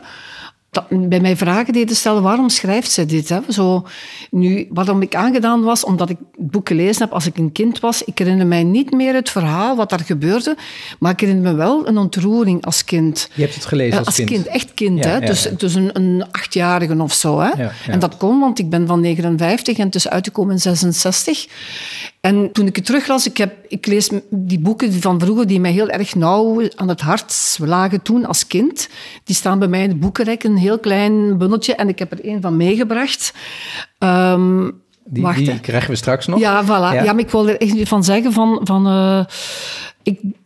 [0.71, 3.29] dat, bij mij vragen deden stellen, waarom schrijft ze dit?
[3.29, 3.39] Hè?
[3.49, 3.88] Zo,
[4.29, 7.79] nu, waarom ik aangedaan was, omdat ik het boek gelezen heb als ik een kind
[7.79, 8.03] was.
[8.03, 10.57] Ik herinner mij niet meer het verhaal, wat daar gebeurde,
[10.99, 13.29] maar ik herinner me wel een ontroering als kind.
[13.34, 14.29] Je hebt het gelezen als, als kind?
[14.29, 14.45] kind?
[14.45, 15.19] Echt kind, hè?
[15.19, 17.39] dus, dus een, een achtjarige of zo.
[17.39, 17.67] Hè?
[17.91, 21.47] En dat kon, want ik ben van 59 en het is uitgekomen in 66.
[22.21, 25.71] En toen ik het teruglas, ik, heb, ik lees die boeken van vroeger die mij
[25.71, 28.89] heel erg nauw aan het hart lagen toen als kind.
[29.23, 31.75] Die staan bij mij in de boekenrek, een heel klein bundeltje.
[31.75, 33.34] En ik heb er een van meegebracht.
[33.99, 36.39] Um, die, wacht, die krijgen we straks nog.
[36.39, 37.03] Ja, voilà.
[37.03, 38.60] Ja, maar ik wil er echt van zeggen van...
[38.63, 39.25] van uh,
[40.03, 40.40] ik, ik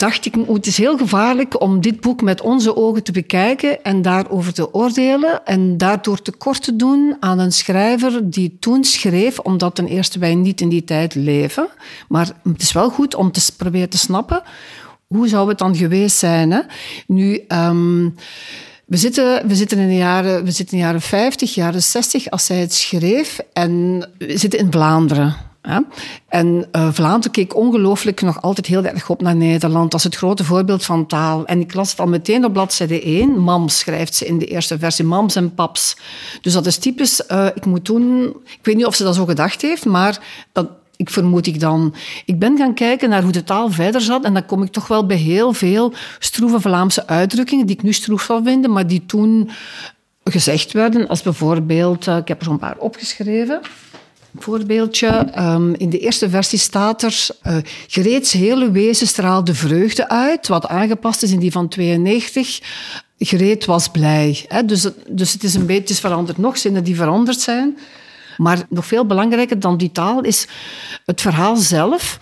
[0.00, 4.02] dacht ik, het is heel gevaarlijk om dit boek met onze ogen te bekijken en
[4.02, 9.74] daarover te oordelen en daardoor tekort te doen aan een schrijver die toen schreef, omdat
[9.74, 11.68] ten eerste wij niet in die tijd leven.
[12.08, 14.42] Maar het is wel goed om te proberen te snappen
[15.06, 16.50] hoe zou het dan geweest zijn.
[16.50, 16.60] Hè?
[17.06, 18.14] Nu, um,
[18.86, 22.30] we zitten, we, zitten in de jaren, we zitten in de jaren 50, jaren 60
[22.30, 25.49] als zij het schreef en we zitten in Vlaanderen.
[25.62, 25.80] Hè?
[26.28, 29.90] En uh, Vlaanderen keek ongelooflijk nog altijd heel erg op naar Nederland.
[29.90, 31.46] Dat is het grote voorbeeld van taal.
[31.46, 33.38] En ik las het al meteen op bladzijde 1.
[33.38, 35.04] Mams schrijft ze in de eerste versie.
[35.04, 35.96] Mams en paps.
[36.40, 37.22] Dus dat is typisch.
[37.28, 38.22] Uh, ik moet doen...
[38.44, 40.20] Ik weet niet of ze dat zo gedacht heeft, maar
[40.52, 41.94] dat, ik vermoed ik dan.
[42.24, 44.86] Ik ben gaan kijken naar hoe de taal verder zat en dan kom ik toch
[44.86, 49.06] wel bij heel veel stroeve Vlaamse uitdrukkingen die ik nu stroef zal vinden, maar die
[49.06, 49.50] toen
[50.24, 53.60] gezegd werden, als bijvoorbeeld, uh, ik heb er zo'n paar opgeschreven.
[54.38, 55.32] Voorbeeldje.
[55.38, 57.26] Um, in de eerste versie staat er...
[57.46, 62.60] Uh, Gereeds hele wezen straalde vreugde uit, wat aangepast is in die van 92.
[63.18, 64.44] Gereed was blij.
[64.48, 64.64] Hè?
[64.64, 66.38] Dus, dus het is een beetje veranderd.
[66.38, 67.78] Nog zinnen die veranderd zijn.
[68.36, 70.46] Maar nog veel belangrijker dan die taal is
[71.04, 72.20] het verhaal zelf.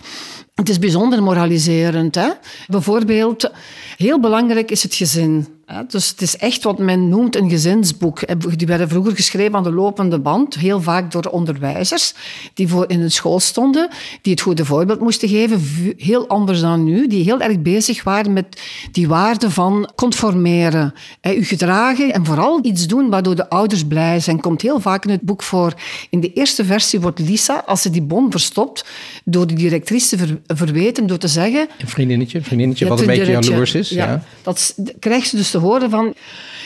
[0.55, 2.15] Het is bijzonder moraliserend.
[2.15, 2.29] Hè?
[2.67, 3.51] Bijvoorbeeld,
[3.97, 5.47] heel belangrijk is het gezin.
[5.87, 8.21] Dus het is echt wat men noemt een gezinsboek.
[8.57, 12.13] Die werden vroeger geschreven aan de lopende band, heel vaak door onderwijzers
[12.53, 13.89] die voor in een school stonden,
[14.21, 15.61] die het goede voorbeeld moesten geven,
[15.97, 20.93] heel anders dan nu, die heel erg bezig waren met die waarde van conformeren,
[21.35, 24.39] u gedragen en vooral iets doen waardoor de ouders blij zijn.
[24.39, 25.73] Komt heel vaak in het boek voor.
[26.09, 28.85] In de eerste versie wordt Lisa, als ze die bon verstopt,
[29.23, 31.67] door de directrice ver, verweten door te zeggen...
[31.77, 33.89] Een vriendinnetje, een vriendinnetje wat een beetje jaloers is.
[33.89, 34.23] Ja, ja.
[34.41, 36.13] Dat krijgt ze dus horen van...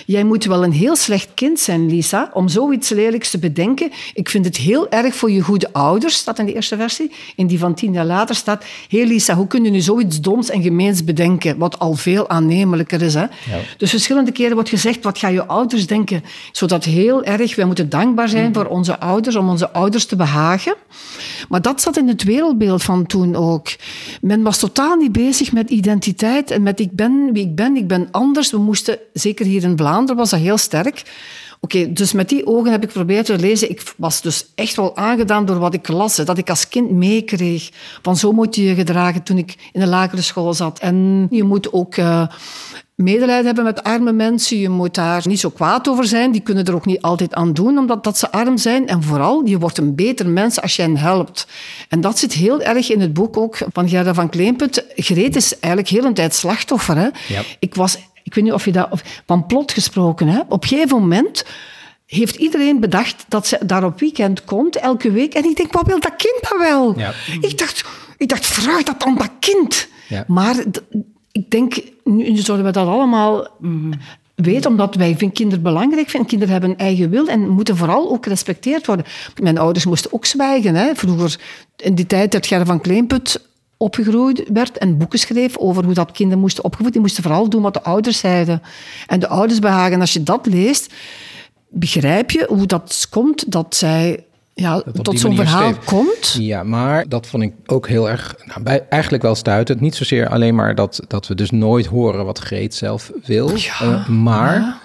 [0.06, 3.92] Jij moet wel een heel slecht kind zijn, Lisa, om zoiets lelijks te bedenken.
[4.14, 7.12] Ik vind het heel erg voor je goede ouders, staat in de eerste versie.
[7.36, 8.64] In die van tien jaar later staat...
[8.90, 11.58] Hé hey Lisa, hoe kun je nu zoiets doms en gemeens bedenken?
[11.58, 13.14] Wat al veel aannemelijker is.
[13.14, 13.22] Hè?
[13.22, 13.30] Ja.
[13.78, 16.24] Dus verschillende keren wordt gezegd, wat gaan je ouders denken?
[16.52, 18.54] Zodat heel erg, wij moeten dankbaar zijn mm.
[18.54, 20.76] voor onze ouders, om onze ouders te behagen.
[21.50, 23.68] Maar dat zat in het wereldbeeld van toen ook.
[24.22, 27.88] Men was totaal niet bezig met identiteit en met ik ben wie ik ben, ik
[27.88, 28.52] ben anders.
[28.52, 31.04] We moesten, zeker hier in Vlaanderen was dat heel sterk.
[31.64, 33.70] Oké, dus met die ogen heb ik geprobeerd te lezen.
[33.70, 37.70] Ik was dus echt wel aangedaan door wat ik las, dat ik als kind meekreeg.
[38.02, 40.80] Van zo moet je je gedragen toen ik in de lagere school zat.
[40.80, 42.28] En je moet ook uh,
[42.96, 44.58] medelijden hebben met arme mensen.
[44.58, 46.32] Je moet daar niet zo kwaad over zijn.
[46.32, 48.88] Die kunnen er ook niet altijd aan doen, omdat dat ze arm zijn.
[48.88, 51.48] En vooral, je wordt een beter mens als je hen helpt.
[51.90, 54.86] En dat zit heel erg in het boek ook van Gerda van Kleemput.
[54.96, 56.98] Greet is eigenlijk heel een tijd slachtoffer.
[56.98, 57.08] Hè?
[57.28, 57.42] Ja.
[57.60, 60.40] Ik was, ik weet niet of je dat, van plot gesproken, hè?
[60.50, 61.46] op een gegeven moment
[62.06, 65.34] heeft iedereen bedacht dat ze daar op weekend komt, elke week.
[65.34, 67.00] En ik denk, wat wil dat kind dan wel?
[67.00, 67.14] Ja.
[67.42, 67.86] Ik, dacht,
[68.18, 69.88] ik dacht, vraag dat aan dat kind.
[70.08, 70.24] Ja.
[70.28, 70.56] Maar
[71.32, 73.48] ik denk, nu zouden we dat allemaal
[74.36, 76.30] weten, omdat wij vinden kinderen belangrijk vinden.
[76.30, 79.06] Kinderen hebben een eigen wil en moeten vooral ook gerespecteerd worden.
[79.42, 80.76] Mijn ouders moesten ook zwijgen.
[80.76, 80.96] Hè.
[80.96, 81.40] Vroeger,
[81.78, 83.42] in die tijd dat Gerda van Kleinput
[83.78, 86.92] opgegroeid werd en boeken schreef over hoe dat kinderen moesten opgevoed.
[86.92, 88.62] Die moesten vooral doen wat de ouders zeiden.
[89.08, 90.00] En de ouders behagen.
[90.00, 90.94] Als je dat leest,
[91.70, 96.38] begrijp je hoe dat komt dat zij ja, tot zo'n verhaal komt.
[96.40, 99.80] Ja, maar dat vond ik ook heel erg, nou, bij, eigenlijk wel stuitend.
[99.80, 103.82] Niet zozeer alleen maar dat, dat we dus nooit horen wat Greet zelf wil, ja,
[103.82, 104.80] uh, maar ja.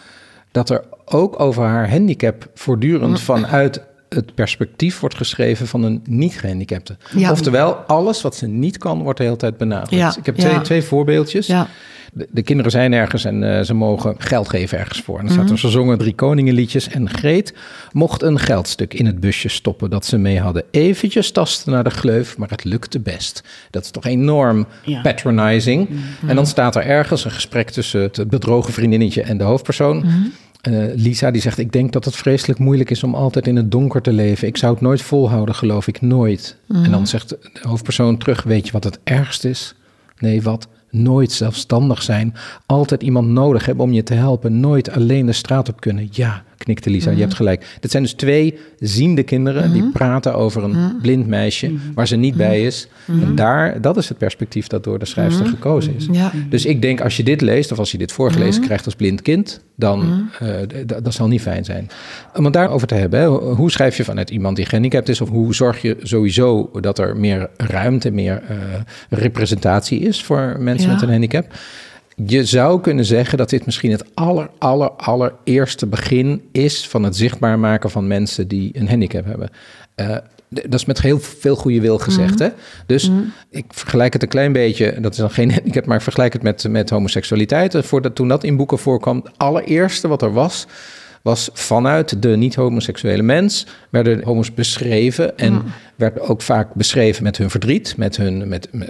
[0.51, 6.97] dat er ook over haar handicap voortdurend vanuit het perspectief wordt geschreven van een niet-gehandicapte.
[7.17, 7.31] Ja.
[7.31, 10.17] Oftewel, alles wat ze niet kan, wordt de hele tijd benadrukt.
[10.17, 11.51] Ik heb twee, twee voorbeeldjes
[12.31, 15.19] de, kinderen zijn ergens en uh, ze mogen geld geven ergens voor.
[15.19, 15.57] En dan er, mhm.
[15.57, 17.55] ze zongen drie koningenliedjes en Greet
[17.93, 20.65] mocht een geldstuk in het busje stoppen dat ze mee hadden.
[20.71, 23.43] Eventjes tasten naar de gleuf, maar het lukte best.
[23.71, 24.67] Dat is toch enorm
[25.03, 25.89] patronizing.
[25.89, 26.29] Mhm.
[26.29, 30.05] En dan staat er ergens een gesprek tussen het bedrogen vriendinnetje en de hoofdpersoon.
[30.69, 33.71] Uh, Lisa die zegt: Ik denk dat het vreselijk moeilijk is om altijd in het
[33.71, 34.49] donker te leven.
[34.49, 36.57] Ik zou het nooit volhouden, geloof ik nooit.
[36.69, 39.75] En dan zegt de hoofdpersoon terug: Weet je wat het ergst is?
[40.19, 40.69] Nee, wat?
[40.91, 42.35] Nooit zelfstandig zijn.
[42.67, 44.61] Altijd iemand nodig hebben om je te helpen.
[44.61, 46.09] Nooit alleen de straat op kunnen.
[46.11, 47.77] Ja, knikte Lisa, je hebt gelijk.
[47.81, 49.93] Dit zijn dus twee ziende kinderen die mhm.
[49.93, 51.01] praten over een mhm.
[51.03, 52.89] blind meisje waar ze niet bij is.
[53.07, 56.09] En daar, dat is het perspectief dat door de schrijfster gekozen is.
[56.49, 59.23] Dus ik denk, als je dit leest of als je dit voorgelezen krijgt als blind
[59.23, 60.49] kind, dan uh,
[60.87, 61.89] dat zal niet fijn zijn.
[62.35, 65.29] Om het daarover te hebben, hè, hoe schrijf je vanuit iemand die gehandicapt is of
[65.29, 68.57] hoe zorg je sowieso dat er meer ruimte, meer uh,
[69.09, 71.47] representatie is voor mensen met een handicap?
[72.27, 77.17] Je zou kunnen zeggen dat dit misschien het aller, aller, allereerste begin is van het
[77.17, 79.51] zichtbaar maken van mensen die een handicap hebben.
[79.97, 80.17] Uh,
[80.49, 82.35] dat is met heel veel goede wil gezegd.
[82.35, 82.43] Mhm.
[82.43, 82.49] Hè?
[82.87, 83.21] Dus mhm.
[83.51, 86.43] ik vergelijk het een klein beetje, dat is dan geen handicap, maar ik vergelijk het
[86.43, 87.77] met, met homoseksualiteit.
[87.79, 90.67] Voordat, toen dat in boeken voorkwam, het allereerste wat er was,
[91.23, 95.63] was vanuit de niet-homoseksuele mens werden homo's beschreven en
[95.97, 98.83] werd ook vaak beschreven met hun verdriet, met hun, met, uh,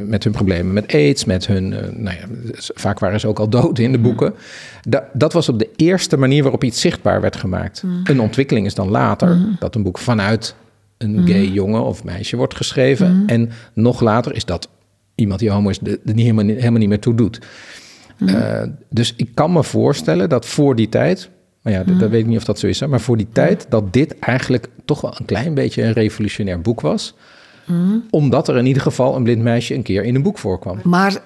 [0.00, 2.26] met hun problemen met aids, met hun, uh, nou ja,
[2.74, 4.34] vaak waren ze ook al dood in de boeken.
[4.88, 7.82] Da dat was op de eerste manier waarop iets zichtbaar werd gemaakt.
[8.04, 10.54] Een ontwikkeling is dan later dat een boek vanuit
[10.98, 13.22] een gay jongen of meisje wordt geschreven.
[13.26, 14.68] En nog later is dat
[15.14, 17.40] iemand die homo is, er niet helemaal, helemaal niet meer toe doet.
[18.26, 21.30] Eh, dus ik kan me voorstellen dat voor die tijd,
[21.66, 23.28] maar ja, dat, dat weet ik niet of dat zo is, hè, maar voor die
[23.32, 27.14] tijd dat dit eigenlijk toch wel een klein beetje een revolutionair boek was.
[28.10, 30.78] Omdat er in ieder geval een blind meisje een keer in een boek voorkwam.
[30.82, 31.18] Maar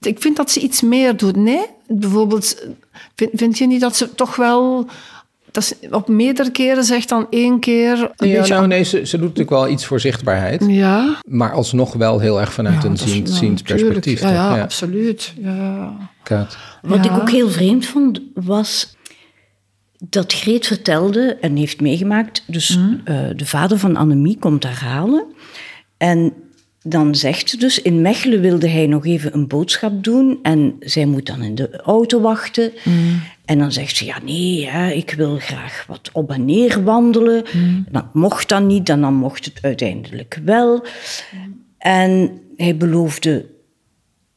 [0.00, 1.36] ik vind dat ze iets meer doet.
[1.36, 2.66] Nee, bijvoorbeeld,
[3.14, 4.86] vind, vind je niet dat ze toch wel
[5.50, 8.54] dat ze op meerdere keren zegt dan één keer een Ja, beetje...
[8.54, 10.64] nou nee, ze, ze doet natuurlijk wel iets voor zichtbaarheid.
[10.66, 14.20] Ja, Maar alsnog wel heel erg vanuit ja, een ziend, perspectief.
[14.20, 15.32] Ja, ja, absoluut.
[15.40, 15.96] Ja.
[16.22, 16.56] Kaat.
[16.82, 17.14] Wat Ja.
[17.14, 18.93] ik ook heel vreemd vond, was
[20.08, 22.42] dat Greet vertelde en heeft meegemaakt.
[22.46, 25.24] Dus eh, de vader van Annemie komt haar halen.
[25.96, 26.32] En
[26.82, 30.38] dan zegt ze dus, in Mechelen wilde hij nog even een boodschap doen.
[30.42, 32.72] En zij moet dan in de auto wachten.
[33.44, 37.44] En dan zegt ze, ja nee, hè, ik wil graag wat op en neer wandelen.
[37.90, 40.84] Dat mocht dan niet, en dan mocht het uiteindelijk wel.
[41.78, 43.46] En hij beloofde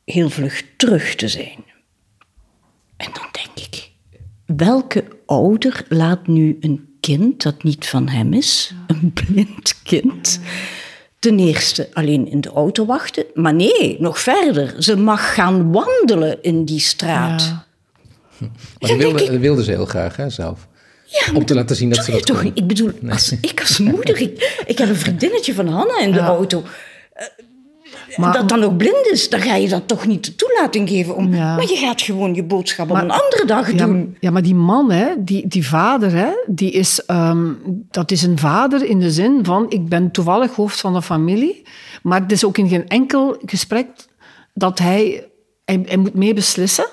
[0.06, 1.64] heel vlug terug te zijn.
[2.98, 3.92] En dan denk ik,
[4.46, 10.40] welke ouder laat nu een kind dat niet van hem is, een blind kind,
[11.20, 16.44] ten eerste alleen in de auto wachten, maar nee, nog verder, ze mag gaan wandelen
[16.44, 17.42] in die straat.
[17.42, 17.66] Ja.
[18.38, 20.68] Maar Ja, dat wilde, dat ze heel graag hè, zelf.
[21.06, 22.46] Ja, Om te laten zien dat ze dat toch kon.
[22.46, 22.58] niet?
[22.58, 26.18] Ik bedoel, als, ik als moeder, ik, ik heb een vriendinnetje van Hanna in de
[26.18, 26.26] Ja.
[26.26, 26.64] auto.
[27.14, 27.26] Eh,
[28.16, 31.16] Maar- dat dan ook blind is, dan ga je dat toch niet de toelating geven
[31.16, 31.34] om.
[31.34, 31.56] Ja.
[31.56, 34.18] Maar je gaat gewoon je boodschap op een andere dag Ja, doen.
[34.20, 37.52] ja, maar die man, hè, die, die vader, hè, die is, ehm,
[37.92, 39.66] dat is een vader in de zin van...
[39.70, 41.62] Ik ben toevallig hoofd van de familie.
[42.04, 43.88] Maar het is ook in geen enkel gesprek
[44.54, 45.28] dat hij...
[45.66, 46.86] Hij, hij moet mee beslissen.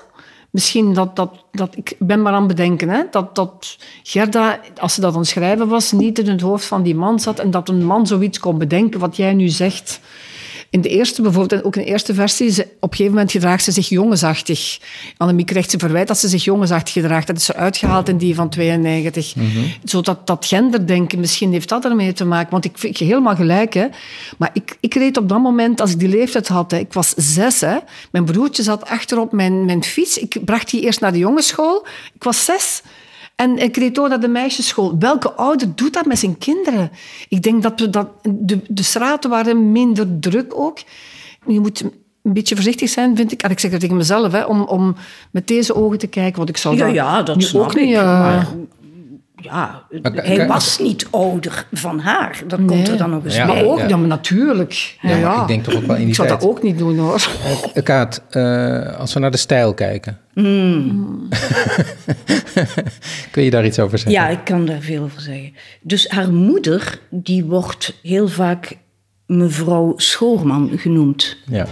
[0.51, 1.75] Misschien dat, dat, dat...
[1.77, 5.27] Ik ben maar aan het bedenken, hè, dat, dat Gerda, als ze dat aan het
[5.27, 7.39] schrijven was, niet in het hoofd van die man zat.
[7.39, 9.99] En dat een man zoiets kon bedenken wat jij nu zegt...
[10.69, 13.31] In de eerste, bijvoorbeeld, en ook in de eerste versie, ze, op een gegeven moment
[13.31, 14.79] gedraagt ze zich jongensachtig.
[15.17, 17.27] Annemie krijgt ze verwijt dat ze zich jongensachtig gedraagt.
[17.27, 19.33] Dat is ze uitgehaald in die van 92.
[19.83, 22.51] Zodat dat genderdenken, misschien heeft dat ermee te maken.
[22.51, 23.87] Want ik vind je helemaal gelijk, hè.
[24.37, 27.13] Maar ik, ik reed op dat moment, als ik die leeftijd had, hè, ik was
[27.15, 27.77] zes, hè.
[28.11, 30.17] Mijn broertje zat achterop mijn, mijn fiets.
[30.17, 31.85] Ik bracht die eerst naar de jongensschool.
[32.13, 32.81] Ik was zes.
[33.35, 34.95] En ik reed door naar de meisjesschool.
[34.99, 36.91] Welke ouder doet dat met zijn kinderen?
[37.29, 40.79] Ik denk dat, we dat de, de straten waren minder druk ook.
[41.47, 41.81] Je moet
[42.23, 43.41] een beetje voorzichtig zijn, vind ik.
[43.43, 44.95] En ik zeg dat tegen mezelf, hè, om, om
[45.31, 46.37] met deze ogen te kijken.
[46.37, 47.85] Want ik zou Ja, dat, ja, dat nu snap ook ik.
[47.85, 47.95] niet...
[47.95, 48.47] eh, maar,
[49.45, 52.41] ja, hij kan- was niet ouder van haar.
[52.47, 53.97] Dat komt er dan nog eens Ja, maar ook, ja.
[53.97, 54.97] maar natuurlijk.
[55.01, 56.39] Ja, ik denk toch ook wel in die Ik zou tijd.
[56.41, 57.27] dat ook niet doen, hoor.
[57.73, 60.19] Eh, Kaat, eh, als we naar de stijl kijken.
[63.31, 64.15] Kun je daar iets over zeggen?
[64.21, 65.53] Ja, ik kan daar veel over zeggen.
[65.81, 68.77] Dus haar moeder, die wordt heel vaak
[69.27, 71.37] mevrouw Schoorman genoemd.
[71.45, 71.65] Ja.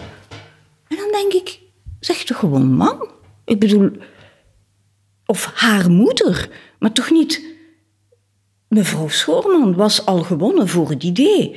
[0.87, 1.59] En dan denk ik,
[1.99, 3.07] zeg toch gewoon man?
[3.45, 3.91] Ik bedoel,
[5.25, 7.51] of haar moeder, maar toch niet...
[8.73, 11.55] Mevrouw Schoorman was al gewonnen voor het idee.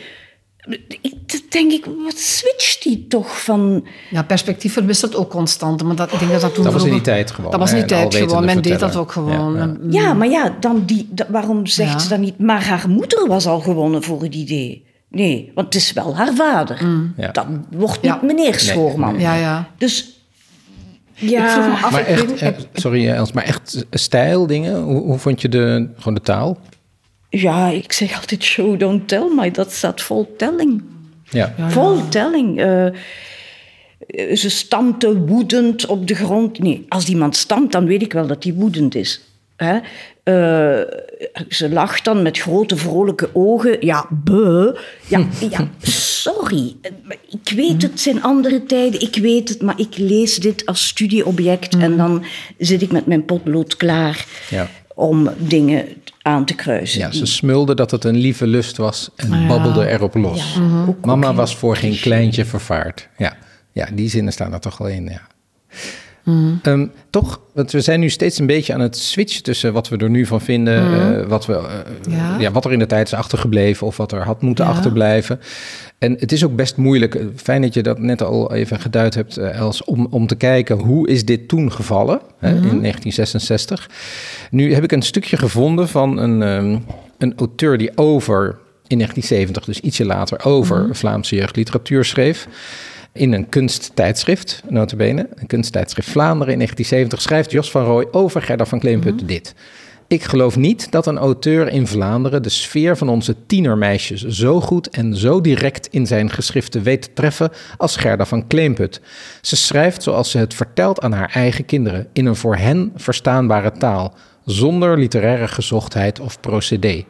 [1.01, 3.87] Ik, dan denk ik, wat switcht die toch van...
[4.11, 5.83] Ja, perspectief verwisselt ook constant.
[5.83, 7.71] Maar dat, ik denk dat dat toen Dat was in die tijd gewoon, Dat was
[7.71, 8.45] in die tijd gewoon.
[8.45, 9.55] Men deed dat ook gewoon.
[9.55, 10.01] Ja, ja.
[10.03, 11.99] Ja, maar ja, dan die, waarom zegt Ja.
[11.99, 12.39] ze dan niet...
[12.39, 14.87] Maar haar moeder was al gewonnen voor het idee.
[15.11, 16.87] Nee, want het is wel haar vader.
[17.17, 17.31] Ja.
[17.31, 18.13] Dat wordt Ja.
[18.13, 19.19] niet meneer Schoorman.
[19.19, 19.69] Ja, ja.
[19.79, 20.11] Dus...
[21.15, 24.83] Ik vroeg me Ja, af, Maar ik echt, eh, sorry eh, Els, maar echt stijldingen?
[24.83, 26.59] Hoe, hoe vond je de, gewoon de taal?
[27.31, 30.83] Ja, ik zeg altijd show, don't tell, maar dat staat vol telling.
[31.31, 31.55] Ja.
[31.69, 32.61] Vol telling.
[32.61, 32.87] Eh,
[34.35, 36.59] ze stampte woedend op de grond.
[36.59, 39.21] Nee, als iemand stampt, dan weet ik wel dat hij woedend is.
[39.57, 39.79] Hè?
[40.23, 40.81] Eh,
[41.49, 43.77] ze lacht dan met grote vrolijke ogen.
[43.81, 44.77] Ja, buh.
[45.07, 46.77] Ja, ja, sorry.
[47.31, 51.77] Ik weet het zijn andere tijden, ik weet het, maar ik lees dit als studieobject
[51.77, 52.25] en dan
[52.59, 54.69] zit ik met mijn potlood klaar Ja.
[54.95, 55.87] om dingen
[56.27, 57.01] aan te kruisen.
[57.01, 60.55] Ja, ze smulde dat het een lieve lust was en babbelde erop los.
[60.55, 63.09] Ja, ook- Mama was voor geen kleintje vervaard.
[63.17, 63.37] Ja.
[63.73, 65.05] ja, die zinnen staan er toch wel in.
[65.05, 65.21] Ja.
[66.63, 69.97] Ehm, toch, want we zijn nu steeds een beetje aan het switchen tussen wat we
[69.97, 72.39] er nu van vinden, eh, wat, we, eh, Ja.
[72.39, 74.71] ja, wat er in de tijd is achtergebleven of wat er had moeten Ja.
[74.71, 75.41] achterblijven.
[75.99, 79.15] En het is ook best moeilijk, eh, fijn dat je dat net al even geduid
[79.15, 83.91] hebt, eh, Els, om, om te kijken hoe is dit toen gevallen hè, in 1966.
[84.51, 86.79] Nu heb ik een stukje gevonden van een, ehm,
[87.19, 92.47] een auteur die over, in 1970, dus ietsje later, over Vlaamse jeugdliteratuur schreef.
[93.17, 98.65] In een kunsttijdschrift, notabene, een kunsttijdschrift Vlaanderen in 1970, schrijft Jos van Rooij over Gerda
[98.65, 99.55] van Kleemput dit.
[100.09, 104.89] Ik geloof niet dat een auteur in Vlaanderen de sfeer van onze tienermeisjes zo goed
[104.89, 109.01] en zo direct in zijn geschriften weet te treffen als Gerda van Kleemput.
[109.41, 113.73] Ze schrijft zoals ze het vertelt aan haar eigen kinderen, in een voor hen verstaanbare
[113.73, 114.15] taal,
[114.45, 117.05] zonder literaire gezochtheid of procedé.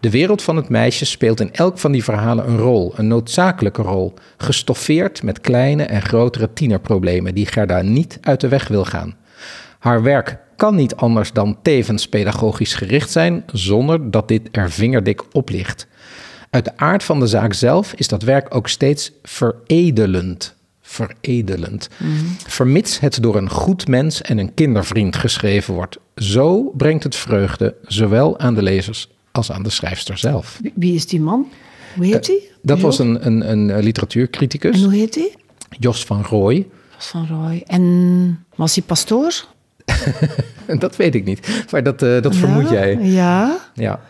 [0.00, 3.82] De wereld van het meisje speelt in elk van die verhalen een rol, een noodzakelijke
[3.82, 9.14] rol, gestoffeerd met kleine en grotere tienerproblemen die Gerda niet uit de weg wil gaan.
[9.78, 15.34] Haar werk kan niet anders dan tevens pedagogisch gericht zijn, zonder dat dit er vingerdik
[15.34, 15.86] op ligt.
[16.50, 20.54] Uit de aard van de zaak zelf is dat werk ook steeds veredelend.
[20.80, 21.88] Veredelend.
[22.46, 25.98] Vermits het door een goed mens en een kindervriend geschreven wordt.
[26.14, 30.60] Zo brengt het vreugde zowel aan de lezers als aan de schrijfster zelf.
[30.74, 31.48] Wie- is die man?
[31.96, 32.40] Hoe heet hij?
[32.62, 35.34] Dat was een, een, een En literatuurcriticus, hoe heet hij?
[35.78, 36.66] Jos van Rooij.
[36.98, 37.62] Van Roy.
[37.66, 39.44] En was hij pastoor?
[40.78, 42.98] Dat weet ik niet, maar dat, eh, dat vermoed jij.
[43.00, 43.58] Ja.
[43.74, 44.00] Ja.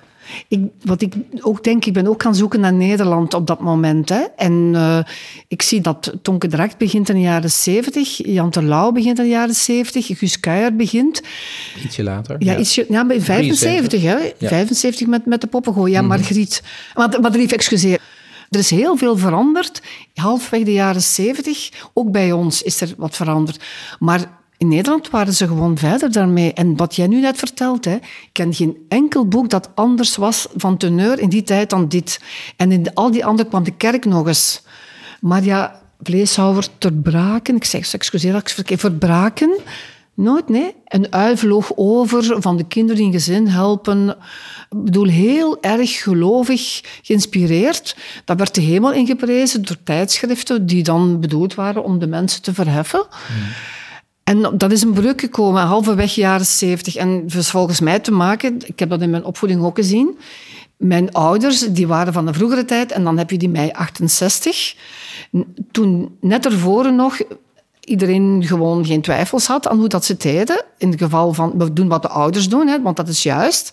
[0.48, 4.08] Ik, wat ik ook denk, ik ben ook gaan zoeken naar Nederland op dat moment.
[4.08, 4.20] Hè.
[4.36, 4.98] En eh,
[5.48, 9.30] ik zie dat Tonke Dracht begint in de jaren 70, Jan Terlouw begint in de
[9.30, 11.22] jaren 70, Guus Kuijer begint.
[11.84, 12.36] Ietsje later.
[12.38, 14.16] Ja, Ietsje, ja bij 75, hè.
[14.16, 14.32] Ja.
[14.38, 14.46] Mhm.
[14.46, 15.92] 75 met, met de poppengooi.
[15.92, 16.62] Ja, Margriet.
[16.94, 18.00] Maar, maar lief, excuseer.
[18.50, 19.82] Er is heel veel veranderd.
[20.14, 23.64] Halfweg de jaren 70, ook bij ons is er wat veranderd.
[23.98, 26.52] Maar in Nederland waren ze gewoon verder daarmee.
[26.52, 30.46] En wat jij nu net vertelt, hè, ik ken geen enkel boek dat anders was
[30.56, 32.20] van teneur in die tijd dan dit.
[32.56, 34.62] En in al die andere kwam de kerk nog eens.
[35.20, 39.58] Maar ja, vleeshouwer ter braken, ik zeg, excuseer dat ik verkeerd, verbraken.
[40.14, 40.74] Nooit, nee.
[40.84, 44.08] Een uil vloog over van de kinderen in gezin helpen.
[44.70, 47.96] Ik bedoel, heel erg gelovig geïnspireerd.
[48.24, 52.54] Dat werd de hemel ingeprezen door tijdschriften die dan bedoeld waren om de mensen te
[52.54, 53.06] verheffen.
[54.30, 56.96] En dat is een breuk gekomen, halverwege jaren zeventig.
[56.96, 60.18] En dus volgens mij te maken, ik heb dat in mijn opvoeding ook gezien.
[60.76, 64.74] Mijn ouders, die waren van de vroegere tijd, en dan heb je die mei 68.
[65.36, 67.20] N- Toen, net ervoor nog,
[67.90, 70.62] iedereen gewoon geen twijfels had aan hoe dat ze deden.
[70.78, 73.72] In het geval van, we doen wat de ouders doen, hè, want dat is juist.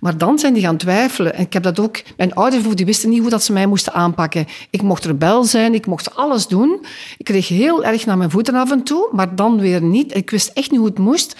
[0.00, 1.34] Maar dan zijn die gaan twijfelen.
[1.34, 2.00] En ik heb dat ook...
[2.16, 4.46] Mijn ouders die wisten niet hoe dat ze mij moesten aanpakken.
[4.70, 6.78] Ik mocht rebel zijn, ik mocht alles doen.
[7.18, 10.16] Ik kreeg heel erg naar mijn voeten af en toe, maar dan weer niet.
[10.16, 11.36] Ik wist echt niet hoe het moest.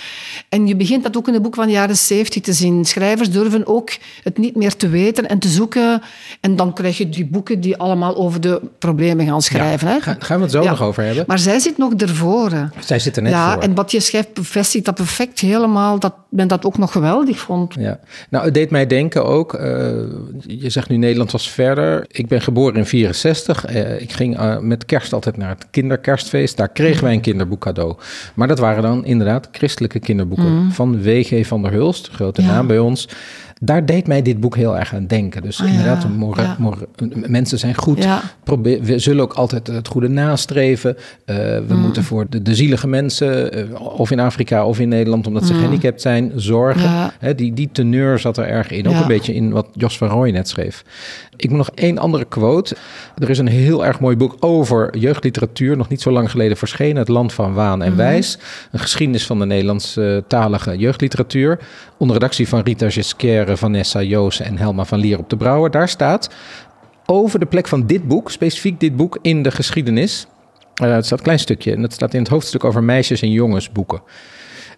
[0.49, 2.85] En je begint dat ook in de boek van de jaren 70 te zien.
[2.85, 3.91] Schrijvers durven ook
[4.23, 6.03] het niet meer te weten en te zoeken.
[6.41, 9.89] En dan krijg je die boeken die allemaal over de problemen gaan schrijven.
[9.89, 10.01] hè.
[10.01, 11.25] Ga- gaan we het zo nog over hebben.
[11.27, 12.17] Maar zij zit nog ervoor.
[12.25, 12.65] Hè.
[12.79, 13.63] Zij zit er net ja, voor.
[13.63, 15.99] en wat je schrijft bevestigt dat perfect helemaal.
[15.99, 17.75] Dat men dat ook nog geweldig vond.
[17.75, 17.99] Ja,
[18.31, 19.55] nou, het deed mij denken ook.
[19.55, 19.67] eh,
[20.47, 22.05] je zegt nu Nederland was verder.
[22.09, 23.65] Ik ben geboren in 64.
[23.65, 26.57] Eh, ik ging eh, met kerst altijd naar het kinderkerstfeest.
[26.57, 27.97] Daar kregen wij een kinderboek cadeau.
[28.35, 31.47] Maar dat waren dan inderdaad christelijke kinderboeken van W.G.
[31.47, 32.43] van der Hulst, grote.
[32.43, 32.49] Ja.
[32.49, 33.09] naam bij ons.
[33.61, 35.43] Daar deed mij dit boek heel erg aan denken.
[35.43, 35.73] Dus Ah, ja.
[35.73, 36.75] inderdaad, Ja.
[37.29, 38.03] mensen zijn goed.
[38.05, 38.21] Ja.
[38.45, 40.97] Probeer, we zullen ook altijd het goede nastreven.
[41.25, 41.81] Eh, we Mm.
[41.81, 45.55] moeten voor de, de zielige mensen, eh, of in Afrika of in Nederland, omdat ze
[45.55, 46.91] gehandicapt zijn, zorgen.
[46.91, 47.11] Mm.
[47.19, 48.89] Hè, die, die teneur zat er erg in.
[48.89, 50.85] Ook een beetje in wat Jos van Rooij net schreef.
[51.37, 52.77] Ik moet nog één andere quote.
[53.19, 56.97] Er is een heel erg mooi boek over jeugdliteratuur, nog niet zo lang geleden verschenen.
[56.97, 58.39] Het Land van Waan en Wijs.
[58.73, 61.59] Een geschiedenis van de Nederlandstalige jeugdliteratuur.
[61.97, 62.89] Onder redactie van Rita
[63.57, 65.71] Vanessa Joos en Helma van Lier op de Brouwer.
[65.71, 66.31] Daar staat
[67.07, 70.27] over de plek van dit boek, specifiek dit boek in de geschiedenis.
[70.75, 73.31] Eh, het staat een klein stukje en dat staat in het hoofdstuk over meisjes- en
[73.31, 74.03] jongensboeken.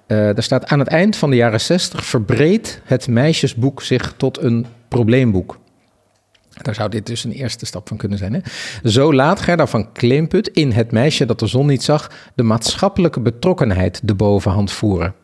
[0.06, 4.42] Eh daar staat aan het eind van de jaren 60 verbreedt het meisjesboek zich tot
[4.42, 5.58] een probleemboek.
[6.62, 8.34] Daar zou dit dus een eerste stap van kunnen zijn.
[8.34, 8.40] Hè?
[8.90, 12.10] Zo laat Gerda van Kleemput in Het meisje dat de zon niet zag...
[12.34, 15.14] de maatschappelijke betrokkenheid de bovenhand voeren.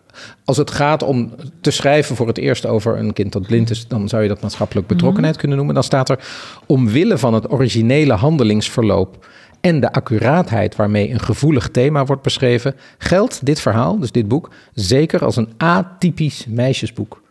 [0.44, 3.88] Als het gaat om te schrijven voor het eerst over een kind dat blind is...
[3.88, 5.74] dan zou je dat maatschappelijk betrokkenheid kunnen noemen.
[5.74, 6.24] Dan staat er
[6.66, 9.26] omwille van het originele handelingsverloop...
[9.60, 12.74] en de accuraatheid waarmee een gevoelig thema wordt beschreven...
[12.98, 17.24] geldt dit verhaal, dus dit boek, zeker als een atypisch meisjesboek.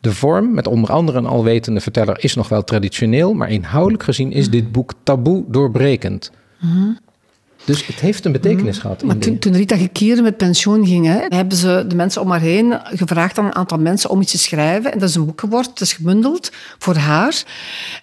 [0.00, 4.32] De vorm, met onder andere een alwetende verteller, is nog wel traditioneel, maar inhoudelijk gezien
[4.32, 6.30] is dit boek taboe doorbrekend.
[7.68, 9.02] Dus het heeft een betekenis gehad.
[9.02, 12.30] Maar de- toen, toen Rita Gekieren met pensioen ging, hè, hebben ze de mensen om
[12.30, 14.92] haar heen gevraagd aan een aantal mensen om iets te schrijven.
[14.92, 17.42] En dat is een boek geworden, het is gebundeld voor haar.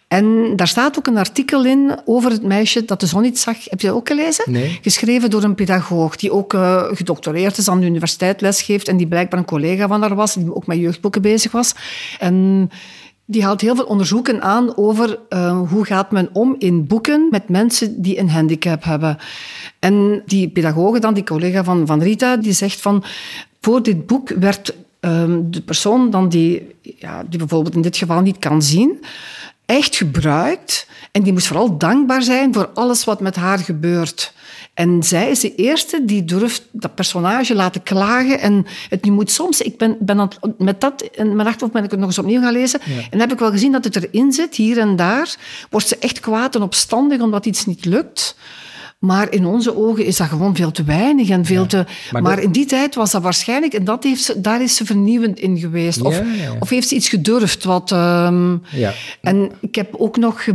[0.08, 3.56] En daar staat ook een artikel in over het meisje dat de zon niet zag.
[3.70, 4.52] Heb je dat ook gelezen?
[4.52, 4.80] Nee.
[4.82, 9.08] Geschreven door een pedagoog die ook eh, gedoctoreerd is aan de universiteit, lesgeeft en die
[9.08, 11.74] blijkbaar een collega van haar was, die ook met jeugdboeken bezig was.
[12.20, 12.70] En
[13.26, 17.50] die haalt heel veel onderzoeken aan over eh, hoe gaat men om in boeken met
[17.50, 19.18] mensen die een handicap hebben.
[19.80, 23.04] En die pedagoge dan, die collega van, van Rita, die zegt van...
[23.62, 28.22] Voor dit boek werd ehm, de persoon dan die, ja, die bijvoorbeeld in dit geval
[28.22, 29.00] niet kan zien,
[29.66, 30.88] echt gebruikt.
[31.12, 34.34] En die moest vooral dankbaar zijn voor alles wat met haar gebeurt.
[34.74, 38.40] En zij is de eerste die durft dat personage laten klagen.
[38.40, 41.84] En het nu moet soms, ik ben, ben aan, met dat in mijn achterhoofd ben
[41.84, 42.82] ik het nog eens opnieuw gaan lezen.
[42.82, 45.36] En dan heb ik wel gezien dat het erin zit, hier en daar.
[45.70, 48.36] Wordt ze echt kwaad en opstandig omdat iets niet lukt.
[49.00, 51.86] Maar in onze ogen is dat gewoon veel te weinig en veel te.
[52.12, 54.76] maar Maar, dat- in die tijd was dat waarschijnlijk, en dat heeft ze, daar is
[54.76, 56.02] ze vernieuwend in geweest.
[56.02, 56.56] Of, Ja, ja.
[56.60, 57.90] of heeft ze iets gedurfd wat.
[57.90, 58.94] Ja.
[59.22, 60.46] En ik heb ook nog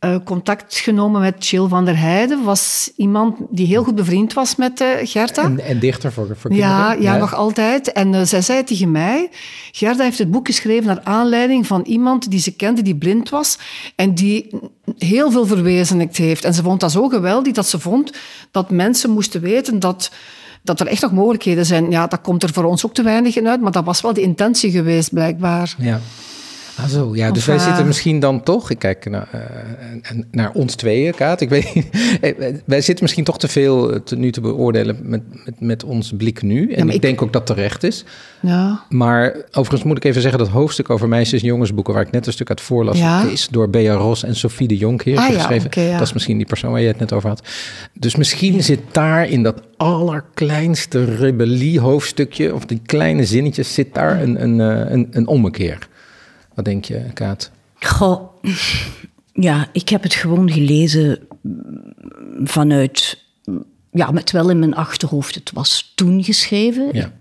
[0.00, 2.44] eh, contact genomen met Jill van der Heijden.
[2.44, 5.42] Was iemand die heel goed bevriend was met eh, Gerda.
[5.42, 7.92] En, en dichter voor, voor Ja, ja, nog altijd.
[7.92, 9.30] En eh, zij zei tegen mij,
[9.72, 13.58] Gerda heeft het boek geschreven naar aanleiding van iemand die ze kende, die blind was
[13.96, 14.50] en die
[14.98, 16.44] heel veel verwezenlijkt heeft.
[16.44, 18.12] En ze vond dat zo geweldig dat ze vond
[18.50, 20.10] dat mensen moesten weten dat,
[20.62, 21.90] dat er echt nog mogelijkheden zijn.
[21.90, 24.12] Ja, dat komt er voor ons ook te weinig in uit, maar dat was wel
[24.12, 25.74] de intentie geweest, blijkbaar.
[25.78, 26.00] Ja.
[26.82, 30.16] Ah zo, ja, dus Of, wij eh, zitten misschien dan toch, ik kijk naar, eh,
[30.30, 31.66] naar ons tweeën, Kaat, ik weet
[32.20, 32.32] eh,
[32.64, 36.16] wij zitten misschien toch te veel eh, te, nu te beoordelen met, met, met onze
[36.16, 36.72] blik nu.
[36.72, 38.04] En ik, ik- denk ook dat terecht is.
[38.42, 38.84] Ja.
[38.88, 42.26] Maar overigens moet ik even zeggen, dat hoofdstuk over meisjes- en jongensboeken, waar ik net
[42.26, 43.22] een stuk uit voorlas, Ja.
[43.22, 45.70] is door Bea Ros en Sophie de Jonkheer Ah geschreven.
[45.92, 47.42] Dat is misschien die persoon waar je het net over had.
[47.92, 54.42] Dus misschien zit daar in dat allerkleinste rebellie-hoofdstukje, of die kleine zinnetjes, zit daar een,
[54.42, 55.88] een, eh, een, een ommekeer.
[56.60, 57.50] Wat denk je, Kaat?
[57.74, 58.42] Goh,
[59.32, 61.18] ja, ik heb het gewoon gelezen
[62.42, 63.24] vanuit,
[63.90, 65.34] ja, met wel in mijn achterhoofd.
[65.34, 66.88] Het was toen geschreven.
[66.92, 67.12] Ja.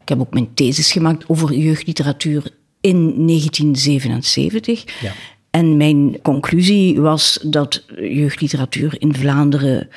[0.00, 2.50] Ik heb ook mijn thesis gemaakt over jeugdliteratuur
[2.80, 5.00] in 1977.
[5.00, 5.12] Ja.
[5.50, 9.88] En mijn conclusie was dat jeugdliteratuur in Vlaanderen,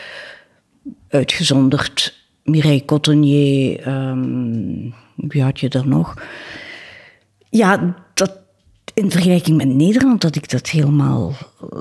[1.09, 6.13] uitgezonderd Mireille Cottonier, ehm, wie had je er nog?
[7.49, 8.04] Ja,
[8.95, 11.79] in vergelijking met Nederland, dat ik dat helemaal eh,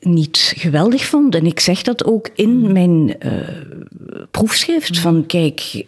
[0.00, 1.34] niet geweldig vond.
[1.34, 3.32] En ik zeg dat ook in mijn eh,
[4.30, 4.98] proefschrift.
[4.98, 5.84] Van kijk,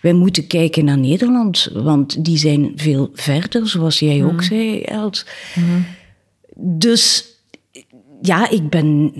[0.00, 5.26] wij moeten kijken naar Nederland, want die zijn veel verder, zoals jij ook zei, Els.
[6.56, 7.33] Dus
[8.26, 9.12] ja, ik ben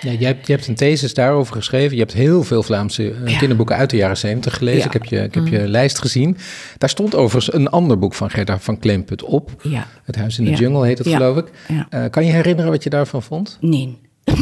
[0.00, 1.92] Ja, je, hebt, je hebt een thesis daarover geschreven.
[1.96, 3.38] Je hebt heel veel Vlaamse eh, Ja.
[3.38, 4.80] kinderboeken uit de jaren 70 gelezen.
[4.80, 4.86] Ja.
[4.86, 6.36] Ik heb, je, ik heb je lijst gezien.
[6.78, 9.50] Daar stond overigens een ander boek van Gerda van Kleemput op.
[9.62, 9.86] Ja.
[10.04, 10.50] Het Huis in de.
[10.50, 11.50] Jungle heet het, geloof ik.
[11.90, 13.58] Eh, kan je herinneren wat je daarvan vond?
[13.60, 13.98] Nee.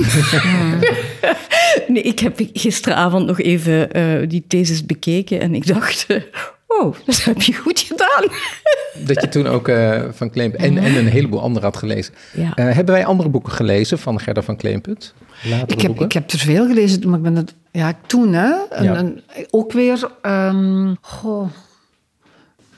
[1.88, 6.06] nee, ik heb gisteravond nog even eh, die thesis bekeken en ik dacht,
[6.80, 8.24] oh, dat heb je goed gedaan.
[9.06, 12.14] Dat je toen ook eh, van Kleemput en, en een heleboel andere had gelezen.
[12.32, 12.54] Ja.
[12.54, 15.14] Eh, hebben wij andere boeken gelezen van Gerda van Kleemput?
[15.44, 16.04] Latere Ik heb, boeken?
[16.04, 17.54] ik heb er veel gelezen, maar ik ben het...
[17.72, 18.52] Ja, toen, hè.
[18.70, 18.94] En, Ja.
[18.94, 20.10] en ook weer...
[20.22, 21.48] ehm, goh,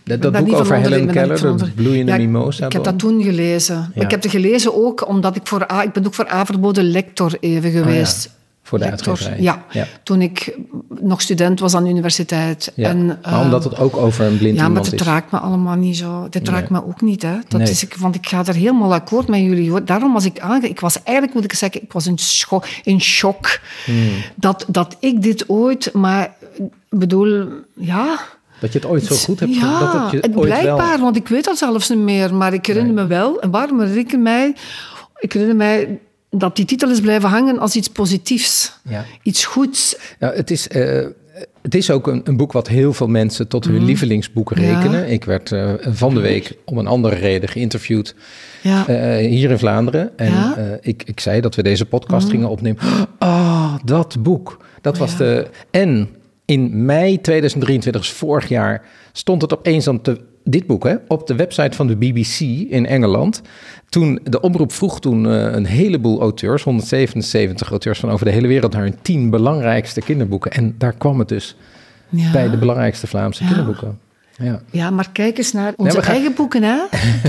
[0.05, 2.67] dat boek niet over Helen Keller, de bloeiende Ja, ik- mimosa.
[2.67, 3.93] Ik heb dat toen gelezen.
[3.95, 4.03] Ja.
[4.03, 5.73] Ik heb het gelezen ook omdat ik voor...
[5.73, 8.27] A- Ik ben ook voor A verboden lector even geweest.
[8.27, 8.33] Oh
[8.65, 9.41] Voor de Lector, uitgeverij.
[9.43, 9.87] Ja, Ja.
[10.03, 10.57] toen ik
[11.01, 12.73] nog student was aan de universiteit.
[12.75, 15.39] Ja, En, maar eh, omdat het ook over een blind ja, maar het raakt me
[15.39, 16.27] allemaal niet zo.
[16.31, 17.23] Dit raakt me ook niet.
[17.23, 17.35] Hè.
[17.49, 17.71] Dat Nee.
[17.71, 19.71] is, ik, want ik ga er helemaal akkoord met jullie.
[19.71, 19.85] hoor.
[19.85, 20.69] Daarom was ik aange...
[20.69, 23.61] Ik was eigenlijk, moet ik zeggen, ik was in, scho in shock.
[23.85, 24.09] Hmm.
[24.35, 25.93] Dat, dat ik dit ooit...
[25.93, 28.21] Maar ik bedoel, ja...
[28.61, 30.99] Dat je het ooit zo goed hebt Ja, dat het je het ooit blijkbaar, wel...
[30.99, 32.35] want ik weet dat zelfs niet meer.
[32.35, 34.55] Maar ik herinner me wel, en waarom herinner ik mij...
[35.19, 35.99] Ik herinner mij
[36.37, 38.79] dat die titel is blijven hangen als iets positiefs.
[38.89, 39.05] Ja.
[39.23, 39.97] Iets goeds.
[40.19, 41.07] Nou, het is, eh,
[41.63, 44.61] het is ook een, een boek wat heel veel mensen tot hun lievelingsboek Mhm.
[44.63, 44.79] Ja.
[44.81, 45.11] rekenen.
[45.11, 48.15] Ik werd eh, van de week om een andere reden geïnterviewd
[48.63, 48.87] Ja.
[48.87, 50.19] eh, hier in Vlaanderen.
[50.19, 50.49] En Ja.
[50.49, 50.77] Mhm.
[50.81, 52.79] ik, ik zei dat we deze podcast gingen opnemen.
[53.19, 54.57] Ah, dat boek.
[54.81, 55.17] Dat was Ja.
[55.19, 55.47] de...
[55.71, 56.09] En
[56.45, 61.27] in mei 2023, dus vorig jaar, stond het opeens op de, dit boek, hè, op
[61.27, 63.43] de website van de BBC in Engeland.
[63.93, 68.47] Toen de omroep vroeg toen eh, een heleboel auteurs, 177 auteurs van over de hele
[68.47, 70.51] wereld, naar hun tien belangrijkste kinderboeken.
[70.51, 71.57] En daar kwam het dus
[72.09, 72.33] ja.
[72.33, 73.99] bij de belangrijkste Vlaamse kinderboeken.
[74.37, 74.61] Ja.
[74.71, 76.77] Ja, maar kijk eens naar onze gaan- eigen boeken, hè.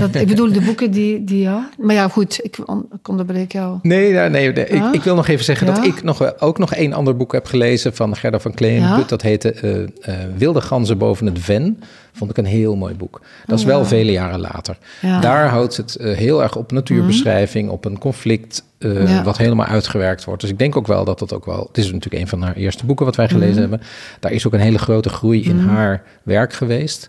[0.00, 1.68] Dat, ik bedoel, de boeken die, die ja...
[1.78, 3.78] Maar ja, goed, ik, on- ik onderbreek jou.
[3.82, 4.64] Nee, nee, nee, nee.
[4.66, 4.92] Ik, Ja?
[4.92, 7.94] ik wil nog even zeggen dat ik nog, ook nog één ander boek heb gelezen
[7.94, 8.88] van Gerda van Kleemput.
[8.88, 9.04] Ja?
[9.06, 9.88] Dat heette eh, eh,
[10.36, 11.80] Wilde ganzen boven het ven.
[12.12, 13.20] Vond ik een heel mooi boek.
[13.46, 14.78] Dat is Oh, wel vele jaren later.
[15.20, 19.22] Daar houdt het eh, heel erg op natuurbeschrijving, op een conflict eh, Ja.
[19.22, 20.40] wat helemaal uitgewerkt wordt.
[20.40, 21.64] Dus ik denk ook wel dat dat ook wel...
[21.68, 23.80] Het is natuurlijk een van haar eerste boeken wat wij gelezen hebben.
[24.20, 27.08] Daar is ook een hele grote groei in haar werk geweest.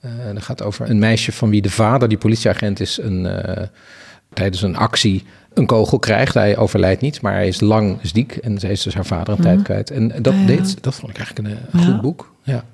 [0.00, 3.66] Eh dat gaat over een meisje van wie de vader, die politieagent is, een, eh,
[4.32, 6.34] tijdens een actie een kogel krijgt.
[6.34, 9.40] Hij overlijdt niet, maar hij is lang ziek en zij is dus haar vader een
[9.42, 9.90] tijd kwijt.
[9.90, 10.46] En dat, Ah, ja.
[10.46, 11.86] deed, dat vond ik eigenlijk een, Ja.
[11.86, 12.34] goed boek.
[12.42, 12.64] Ja.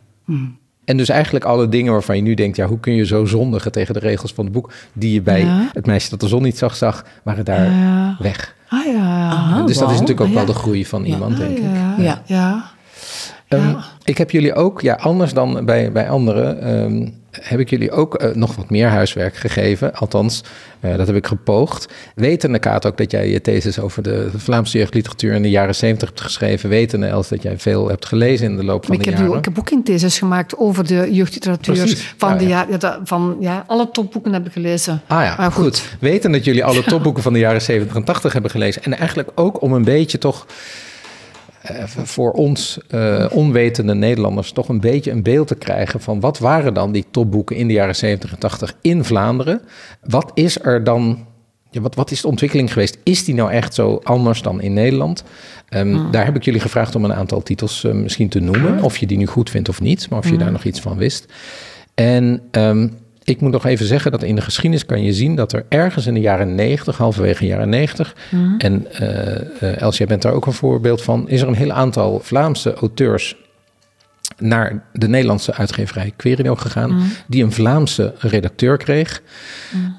[0.88, 3.72] En dus eigenlijk alle dingen waarvan je nu denkt, ja, hoe kun je zo zondigen
[3.72, 5.68] tegen de regels van het boek, die je bij Ja.
[5.72, 8.16] het meisje dat de zon niet zag, zag, waren daar Ja.
[8.18, 8.54] weg.
[8.68, 9.62] Ah ja.
[9.66, 11.64] Dus dat is natuurlijk ook Ah, wel de groei van iemand, Ah, denk ik.
[11.64, 11.94] ja.
[11.98, 12.22] Ja.
[12.26, 12.64] ja.
[13.48, 13.84] Ehm, Ja.
[14.04, 17.08] ik heb jullie ook, ja, anders dan bij, bij anderen, ehm,
[17.42, 19.94] heb ik jullie ook eh, nog wat meer huiswerk gegeven.
[19.94, 20.42] Althans,
[20.80, 21.88] eh, dat heb ik gepoogd.
[22.14, 26.08] Wetende, Kaat, ook dat jij je thesis over de Vlaamse jeugdliteratuur in de jaren zeventig
[26.08, 26.68] hebt geschreven.
[26.68, 29.38] Wetende, Els, dat jij veel hebt gelezen in de loop van de jaren.
[29.38, 31.74] ik heb ook een thesis gemaakt over de jeugdliteratuur.
[31.74, 32.14] Precies.
[32.16, 32.66] Van, Ah, de ja.
[33.04, 35.02] van ja, alle topboeken heb ik gelezen.
[35.06, 35.82] Ah ja, Maar goed.
[36.00, 38.82] Weten dat jullie alle topboeken van de jaren 70 en 80 hebben gelezen.
[38.82, 40.46] En eigenlijk ook om een beetje toch
[41.86, 46.74] voor ons eh, onwetende Nederlanders toch een beetje een beeld te krijgen van wat waren
[46.74, 49.60] dan die topboeken in de jaren 70 en 80 in Vlaanderen?
[50.02, 51.26] Wat is er dan,
[51.70, 52.98] ja, wat, wat is de ontwikkeling geweest?
[53.02, 55.24] Is die nou echt zo anders dan in Nederland?
[55.68, 58.82] Ehm, Daar heb ik jullie gevraagd om een aantal titels eh, misschien te noemen.
[58.82, 60.96] Of je die nu goed vindt of niet, maar of je daar nog iets van
[60.96, 61.26] wist.
[61.94, 62.88] En ehm,
[63.28, 66.06] ik moet nog even zeggen dat in de geschiedenis kan je zien dat er ergens
[66.06, 68.14] in de jaren 90, halverwege de jaren 90,
[68.58, 71.72] en eh eh, Els, jij bent daar ook een voorbeeld van, is er een heel
[71.72, 73.36] aantal Vlaamse auteurs
[74.38, 79.22] naar de Nederlandse uitgeverij Querido gegaan, die een Vlaamse redacteur kreeg.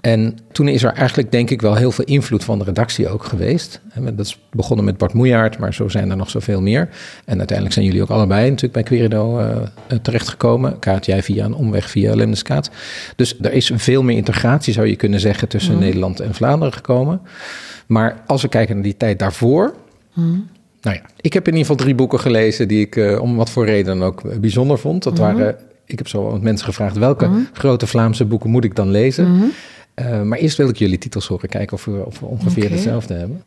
[0.01, 3.23] En toen is er eigenlijk denk ik wel heel veel invloed van de redactie ook
[3.23, 3.81] geweest.
[3.93, 6.89] En Dat is begonnen met Bart Moejaert, maar zo zijn er nog zoveel meer.
[7.25, 10.79] En uiteindelijk zijn jullie ook allebei natuurlijk bij Querido eh, eh, terechtgekomen.
[10.79, 12.69] Kaat, jij via een omweg via Lemneskaat.
[13.15, 17.21] Dus er is veel meer integratie, zou je kunnen zeggen, tussen Nederland en Vlaanderen gekomen.
[17.87, 19.75] Maar als we kijken naar die tijd daarvoor,
[20.81, 23.49] nou ja, ik heb in ieder geval drie boeken gelezen die ik eh, om wat
[23.49, 25.03] voor reden dan ook eh, bijzonder vond.
[25.03, 25.55] Dat waren,
[25.85, 29.51] ik heb zo wat mensen gevraagd welke grote Vlaamse boeken moet ik dan lezen.
[29.93, 33.13] Eh, maar eerst wil ik jullie titels horen, kijken of we, of we ongeveer hetzelfde
[33.13, 33.43] hebben.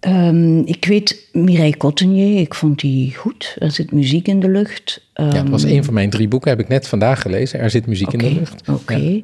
[0.00, 3.56] Ehm, ik weet Mireille Cottenier, ik vond die goed.
[3.58, 5.06] Er zit muziek in de lucht.
[5.14, 7.60] ja, dat was Ehm, een van mijn drie boeken, heb ik net vandaag gelezen.
[7.60, 8.68] Er zit muziek in de lucht.
[8.68, 8.94] Oké.
[8.96, 9.20] Ja.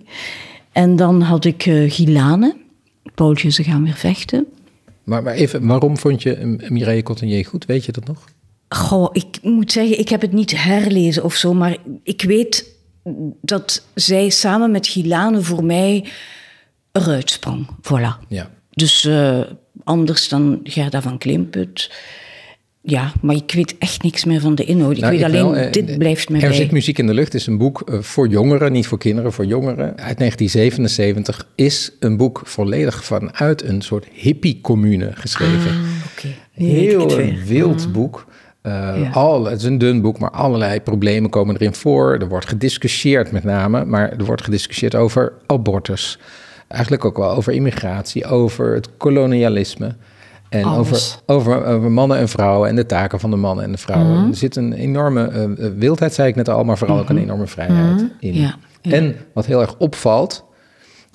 [0.72, 2.56] En dan had ik eh Gilane.
[3.14, 4.46] Paultje, ze gaan weer vechten.
[5.08, 7.66] Maar, maar even, waarom vond je Mireille Cottenier goed?
[7.66, 8.24] Weet je dat nog?
[8.68, 12.76] Goh, ik moet zeggen, ik heb het niet herlezen of zo, maar ik weet
[13.40, 16.04] dat zij samen met Gilane voor mij
[16.92, 17.66] eruit sprong.
[17.82, 18.26] Voilà.
[18.28, 18.50] Ja.
[18.70, 19.40] Dus eh,
[19.84, 21.90] anders dan Gerda van Klimput.
[22.90, 24.94] Ja, maar ik weet echt niks meer van de inhoud.
[24.96, 26.56] Ik Nou, weet alleen, wel, eh, dit blijft mij Er bij.
[26.56, 29.44] zit muziek in de lucht is een boek eh, voor jongeren, niet voor kinderen, voor
[29.46, 29.86] jongeren.
[29.96, 35.70] Uit 1977 is een boek volledig vanuit een soort hippie-commune geschreven.
[36.16, 38.26] Ik Heel een wild boek.
[38.62, 39.10] Eh, Ja.
[39.12, 42.16] al, het is een dun boek, maar allerlei problemen komen erin voor.
[42.18, 46.18] Er wordt gediscussieerd met name, maar er wordt gediscussieerd over abortus.
[46.68, 49.94] Eigenlijk ook wel over immigratie, over het kolonialisme.
[50.48, 53.78] En over, over, over mannen en vrouwen en de taken van de mannen en de
[53.78, 54.18] vrouwen.
[54.18, 54.28] Mhm.
[54.28, 57.46] Er zit een enorme eh, wildheid, zei ik net al, maar vooral ook een enorme
[57.46, 58.30] vrijheid in.
[58.30, 58.40] Mhm.
[58.40, 58.90] Ja, ja.
[58.90, 60.44] En wat heel erg opvalt,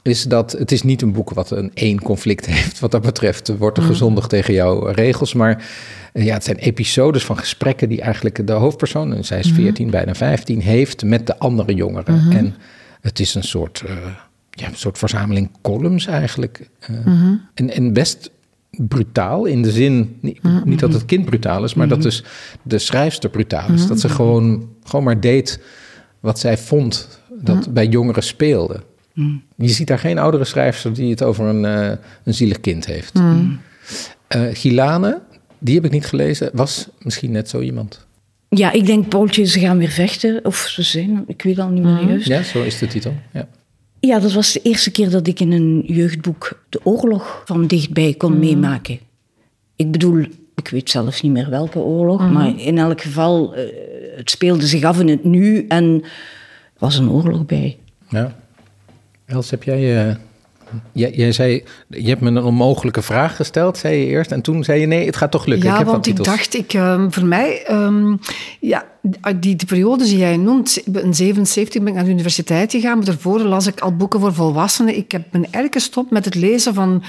[0.01, 2.79] is dat het is niet een boek wat een één conflict heeft.
[2.79, 5.33] Wat dat betreft Er wordt er gezondigd tegen jouw regels.
[5.33, 5.65] Maar
[6.13, 9.89] eh, ja, het zijn episodes van gesprekken die eigenlijk de hoofdpersoon, en zij is 14,
[9.89, 12.31] bijna 15, heeft met de andere jongeren.
[12.31, 12.55] En
[13.01, 13.83] het is een soort,
[14.49, 16.69] ja, een soort verzameling columns eigenlijk.
[17.53, 18.31] En, en best
[18.77, 22.23] brutaal in de zin, niet, niet dat het kind brutaal is, maar dat dus
[22.61, 23.87] de schrijfster brutaal is.
[23.87, 25.59] Dat ze gewoon, gewoon maar deed
[26.19, 28.83] wat zij vond dat bij jongeren speelde.
[29.55, 33.19] Je ziet daar geen oudere schrijfster die het over een, eh, een zielig kind heeft.
[34.27, 35.21] Eh, Gilane,
[35.59, 38.05] die heb ik niet gelezen, was misschien net zo iemand.
[38.49, 40.45] Ja, ik denk Paultje, ze gaan weer vechten.
[40.45, 42.27] Of ze zijn, ik weet al niet meer juist.
[42.27, 43.13] Ja, zo is de titel.
[43.33, 43.47] Ja.
[44.05, 48.13] Ja, dat was de eerste keer dat ik in een jeugdboek de oorlog van dichtbij
[48.13, 48.99] kon meemaken.
[49.75, 50.25] Ik bedoel,
[50.55, 53.63] ik weet zelfs niet meer welke oorlog, maar in elk geval, eh,
[54.15, 56.09] het speelde zich af in het nu en er
[56.77, 57.77] was een oorlog bij.
[58.09, 58.35] ja.
[59.25, 60.15] Els, heb jij, eh,
[60.91, 61.11] jij...
[61.11, 64.31] Jij zei, je hebt me een onmogelijke vraag gesteld, zei je eerst.
[64.31, 65.67] En toen zei je, nee, het gaat toch lukken.
[65.67, 68.15] Ja, ik heb want ik dacht, ik, ehm, voor mij, ehm,
[68.59, 68.85] ja,
[69.35, 73.05] die, die periodes die jij noemt, in 77 ben ik naar de universiteit gegaan, maar
[73.05, 74.97] daarvoor las ik al boeken voor volwassenen.
[74.97, 77.03] Ik heb me eigenlijk gestopt met het lezen van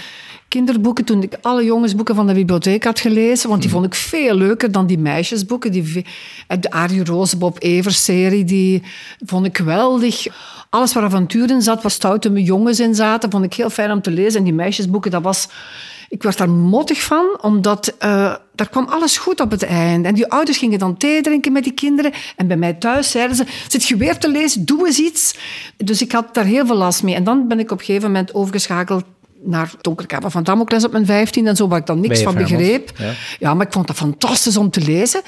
[0.49, 4.35] kinderboeken toen ik alle jongensboeken van de bibliotheek had gelezen, want die vond ik veel
[4.35, 5.73] leuker dan die meisjesboeken.
[5.73, 6.05] Die,
[6.47, 8.83] eh, de Arie Roos, Bob Evers serie, die
[9.27, 10.27] vond ik geweldig.
[10.75, 14.03] Alles waar avontuur in zat, waar stoute jongens in zaten, vond ik heel fijn om
[14.03, 14.39] te lezen.
[14.39, 15.49] En die meisjesboeken, dat was...
[16.09, 20.07] Ik werd daar mottig van, omdat eh, daar kwam alles goed op het eind.
[20.07, 22.12] En die ouders gingen dan thee drinken met die kinderen.
[22.37, 25.37] En bij mij thuis zeiden ze, zit je weer te lezen, doe eens iets.
[25.77, 27.14] Dus ik had daar heel veel last mee.
[27.14, 29.05] En dan ben ik op een gegeven moment overgeschakeld
[29.45, 32.92] naar Donkerkamer van Damocles op mijn 15 en zo, waar ik dan niks van begreep.
[32.99, 33.12] Ja.
[33.38, 33.55] ja.
[33.55, 35.20] maar ik vond dat fantastisch om te lezen.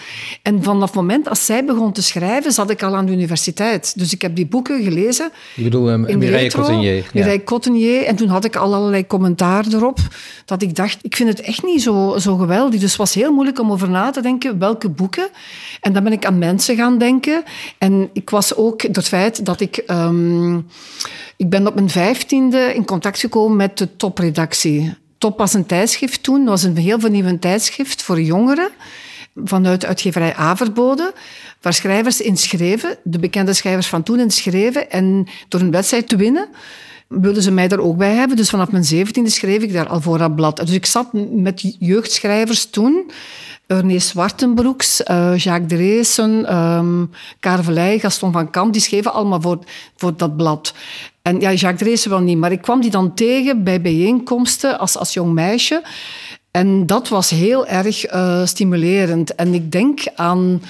[0.42, 3.98] En vanaf het moment als zij begon te schrijven, zat ik al aan de universiteit.
[3.98, 5.30] Dus ik heb die boeken gelezen.
[5.54, 7.10] Je bedoelt um, Mireille Cottenier.
[7.14, 8.04] Mireille Cottenier.
[8.04, 9.98] En toen had ik al allerlei commentaar erop.
[10.44, 12.80] Dat ik dacht, ik vind het echt niet zo, zo geweldig.
[12.80, 15.28] Dus het was heel moeilijk om over na te denken welke boeken.
[15.80, 17.42] En dan ben ik aan mensen gaan denken.
[17.78, 19.82] En ik was ook, door het feit dat ik...
[19.86, 20.66] Um,
[21.36, 24.94] ik ben op mijn vijftiende in contact gekomen met de topredactie.
[25.18, 28.70] Top was een tijdschrift toen, dat was een heel vernieuwend tijdschrift voor jongeren
[29.44, 31.14] vanuit uitgeverij Averbode,
[31.60, 34.90] waar schrijvers in schreven, de bekende schrijvers van toen in schreven.
[34.90, 36.48] En door een wedstrijd te winnen,
[37.08, 38.36] wilden ze mij daar ook bij hebben.
[38.36, 40.56] Dus vanaf mijn zeventiende schreef ik daar al voor dat blad.
[40.56, 43.10] Dus ik zat met jeugdschrijvers toen.
[43.66, 47.04] Ernest Zwartenbroeks, uh, Jacques Dreesen, um, ehm,
[47.40, 49.58] Carvelij, Gaston van Kamp, die schreven allemaal voor,
[49.96, 50.74] voor dat blad.
[51.22, 54.96] En ja, Jacques Dreesen wel niet, maar ik kwam die dan tegen bij bijeenkomsten als,
[54.96, 55.82] als jong meisje.
[56.56, 59.34] En dat was heel erg uh, stimulerend.
[59.34, 60.62] En ik denk aan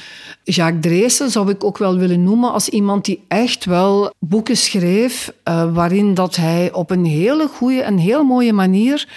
[0.45, 5.33] Jacques Dreesen zou ik ook wel willen noemen als iemand die echt wel boeken schreef
[5.45, 9.09] uh, waarin dat hij op een hele goede en heel mooie manier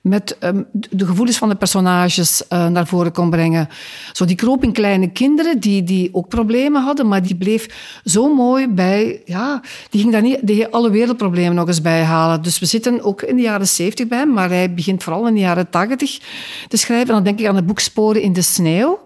[0.00, 3.68] met um, de gevoelens van de personages uh, naar voren kon brengen.
[4.12, 8.34] Zo die kroop in kleine kinderen die, die ook problemen hadden, maar die bleef zo
[8.34, 9.60] mooi bij, ja,
[9.90, 12.42] die ging daar niet die alle wereldproblemen nog eens bij halen.
[12.42, 15.34] Dus we zitten ook in de jaren zeventig bij hem, maar hij begint vooral in
[15.34, 16.15] de jaren tachtig
[16.68, 17.08] te schrijven.
[17.08, 18.98] En dan denk ik aan de boek Sporen in de sneeuw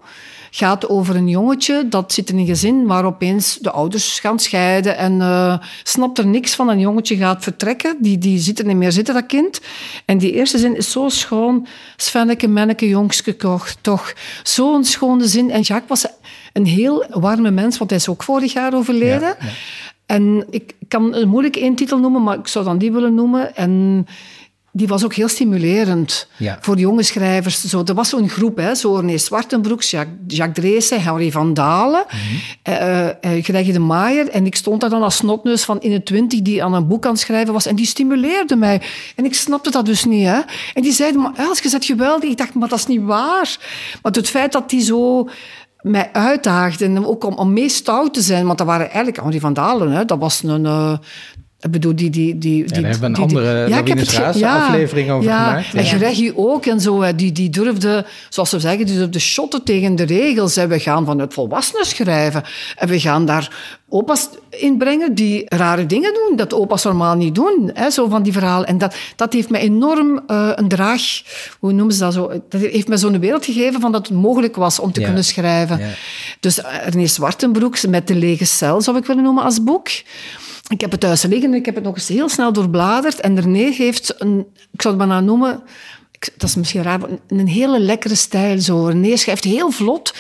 [0.50, 4.96] gaat over een jongetje dat zit in een gezin waar opeens de ouders gaan scheiden
[4.96, 6.68] en uh, snapt er niks van.
[6.68, 9.61] Een jongetje gaat vertrekken, die, die ziet er niet meer zitten, dat kind.
[10.04, 11.66] En die eerste zin is zo schoon.
[11.96, 13.36] Svenneke, menneke, jongske,
[13.80, 14.12] toch.
[14.42, 15.50] Zo'n schone zin.
[15.50, 16.12] En Jacques was
[16.52, 19.36] een heel warme mens, want hij is ook vorig jaar overleden.
[20.06, 23.56] En ik kan een moeilijk één titel noemen, maar ik zou dan die willen noemen.
[23.56, 24.06] En
[24.72, 26.26] die was ook heel stimulerend
[26.60, 27.64] voor jonge schrijvers.
[27.64, 32.04] Zo, er was zo'n groep, hè, zo René Zwartenbroeks, Jacques, Jacques Dreesen, Henry van Dalen,
[32.10, 32.18] mm
[32.62, 33.72] -hmm.
[33.72, 34.28] de Maaier.
[34.28, 37.04] En ik stond daar dan als snotneus van in de twintig die aan een boek
[37.04, 37.66] aan het schrijven was.
[37.66, 38.82] En die stimuleerde mij.
[39.16, 40.26] En ik snapte dat dus niet.
[40.26, 40.40] Hè.
[40.74, 42.30] En die zeiden, maar als je zet geweldig.
[42.30, 43.58] Ik dacht, maar dat is niet waar.
[44.02, 45.28] Maar het feit dat die zo
[45.80, 49.40] mij uitdaagde, en ook om, om mee stout te zijn, want dat waren eigenlijk Henri
[49.40, 50.98] van Dalen, hè, dat was een,
[51.61, 52.11] ik bedoel, die...
[52.11, 55.74] die, die, ja, daar hebben we een andere ja, ja, aflevering over ja, gemaakt.
[55.74, 57.14] En Greggy ook en zo.
[57.14, 60.56] Die, die durfde, zoals ze zeggen, die durfde shotten tegen de regels.
[60.56, 62.42] En we gaan van het volwassenen schrijven.
[62.76, 67.70] En we gaan daar opa's inbrengen die rare dingen doen, dat opa's normaal niet doen.
[67.74, 68.66] Hè, zo van die verhalen.
[68.66, 71.02] En dat, dat heeft me enorm uh, een draag...
[71.58, 72.32] Hoe noemen ze dat zo?
[72.48, 75.78] Dat heeft me zo'n wereld gegeven van dat het mogelijk was om te kunnen schrijven.
[75.78, 75.88] Ja.
[76.40, 79.88] Dus René Zwartenbroeks met De Lege Cel, zou ik willen noemen, als boek.
[80.70, 83.20] Ik heb het thuis liggen en ik heb het nog eens heel snel doorbladerd.
[83.20, 85.62] En René heeft een, ik zou het maar noemen,
[86.36, 88.60] dat is misschien raar, een hele lekkere stijl.
[88.60, 88.86] Zo.
[88.86, 90.14] René schrijft heel vlot,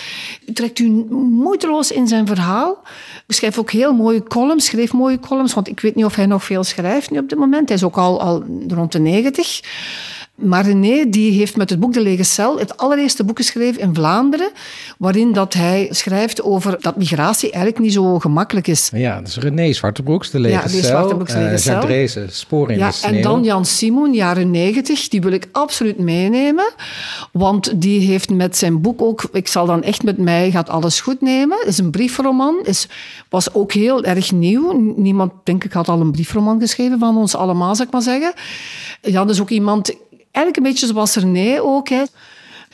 [0.54, 2.82] trekt u moeiteloos in zijn verhaal.
[3.28, 6.44] Schrijft ook heel mooie columns, schreef mooie columns, want ik weet niet of hij nog
[6.44, 7.68] veel schrijft nu op dit moment.
[7.68, 9.60] Hij is ook al, al rond de negentig.
[10.40, 13.94] Maar René die heeft met het boek De Lege Cel het allereerste boek geschreven in
[13.94, 14.50] Vlaanderen,
[14.98, 18.90] waarin dat hij schrijft over dat migratie eigenlijk niet zo gemakkelijk is.
[18.94, 22.86] Ja, dus René Zwartebroeks, De Lege ja, Cel, Zwartebroeks, uh, Jacques Dreesen, Spoor in ja,
[22.86, 23.14] de Sneeuw.
[23.14, 26.72] En dan Jan Simon, jaren negentig, die wil ik absoluut meenemen,
[27.32, 31.00] want die heeft met zijn boek ook, ik zal dan echt met mij, gaat alles
[31.00, 32.88] goed nemen, is een briefroman, is,
[33.28, 34.92] was ook heel erg nieuw.
[34.96, 38.32] Niemand, denk ik, had al een briefroman geschreven van ons allemaal, zou ik maar zeggen.
[39.00, 39.94] Jan is ook iemand
[40.32, 41.88] eigenlijk een beetje zoals René ook.
[41.88, 42.02] Hè.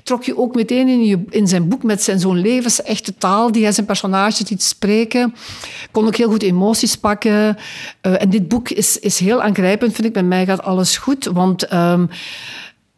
[0.03, 3.63] Trok je ook meteen in, je, in zijn boek met zijn zo'n levensechte taal die
[3.63, 5.35] hij zijn personages liet spreken.
[5.91, 7.57] Kon ook heel goed emoties pakken.
[8.03, 10.13] Uh, en dit boek is, is heel aangrijpend, vind ik.
[10.13, 11.73] Bij mij gaat alles goed, want...
[11.73, 12.09] Um,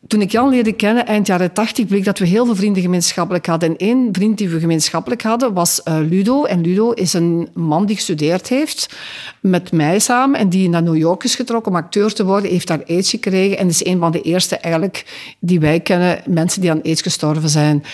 [0.07, 3.47] toen ik Jan leerde kennen, eind jaren tachtig, bleek dat we heel veel vrienden gemeenschappelijk
[3.47, 3.69] hadden.
[3.69, 6.45] En één vriend die we gemeenschappelijk hadden was uh, Ludo.
[6.45, 8.97] En Ludo is een man die gestudeerd heeft
[9.41, 12.51] met mij samen en die naar New York is getrokken om acteur te worden.
[12.51, 15.05] Heeft daar aids gekregen en is een van de eerste eigenlijk
[15.41, 17.85] die wij kennen, mensen die aan aids gestorven zijn.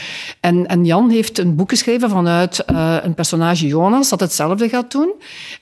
[0.41, 4.91] En, en Jan heeft een boek geschreven vanuit uh, een personage Jonas dat hetzelfde gaat
[4.91, 5.13] doen.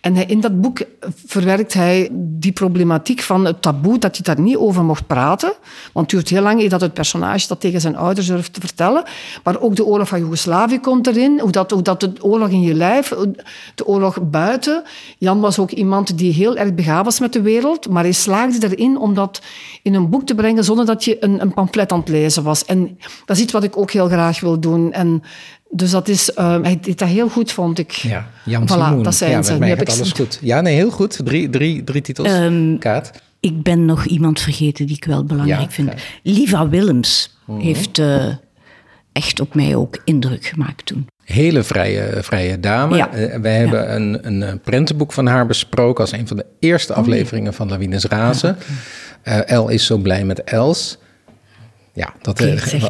[0.00, 0.82] En in dat boek
[1.26, 5.52] verwerkt hij die problematiek van het taboe, dat je daar niet over mocht praten.
[5.92, 9.02] Want heel lang dat het personage dat tegen zijn ouders durft te vertellen.
[9.44, 11.40] Maar ook de oorlog van Joegoslavië komt erin.
[11.40, 13.08] Hoe dat, hoe dat de oorlog in je lijf,
[13.74, 14.82] de oorlog buiten.
[15.18, 17.88] Jan was ook iemand die heel erg begaafd was met de wereld.
[17.88, 19.42] Maar hij slaagde erin om dat
[19.82, 22.64] in een boek te brengen zonder dat je een, een pamflet aan het lezen was.
[22.64, 24.92] En dat is iets wat ik ook heel graag wil doen.
[24.92, 25.22] En
[25.74, 27.92] dus dat is, uh, hij deed dat heel goed, vond ik.
[27.92, 29.02] Ja, Jan voilà, Simoen.
[29.02, 29.58] dat zijn ja, ze.
[29.58, 30.38] Mij gaat alles goed.
[30.42, 31.20] Ja, nee, heel goed.
[31.24, 32.28] Drie, drie, drie titels.
[32.28, 33.10] Um, Kaat.
[33.42, 35.92] Ik ben nog iemand vergeten die ik wel belangrijk Ja, vind.
[36.22, 38.26] Liva Willems heeft eh,
[39.12, 41.06] echt op mij ook indruk gemaakt toen.
[41.24, 42.96] Hele vrije, vrije dame.
[42.96, 43.12] Ja.
[43.12, 46.92] Eh, wij hebben een, een eh, prentenboek van haar besproken als een van de eerste
[46.94, 48.56] afleveringen van Lawines Razen.
[49.22, 50.98] Eh, El is zo blij met Els.
[51.92, 52.40] Ja, dat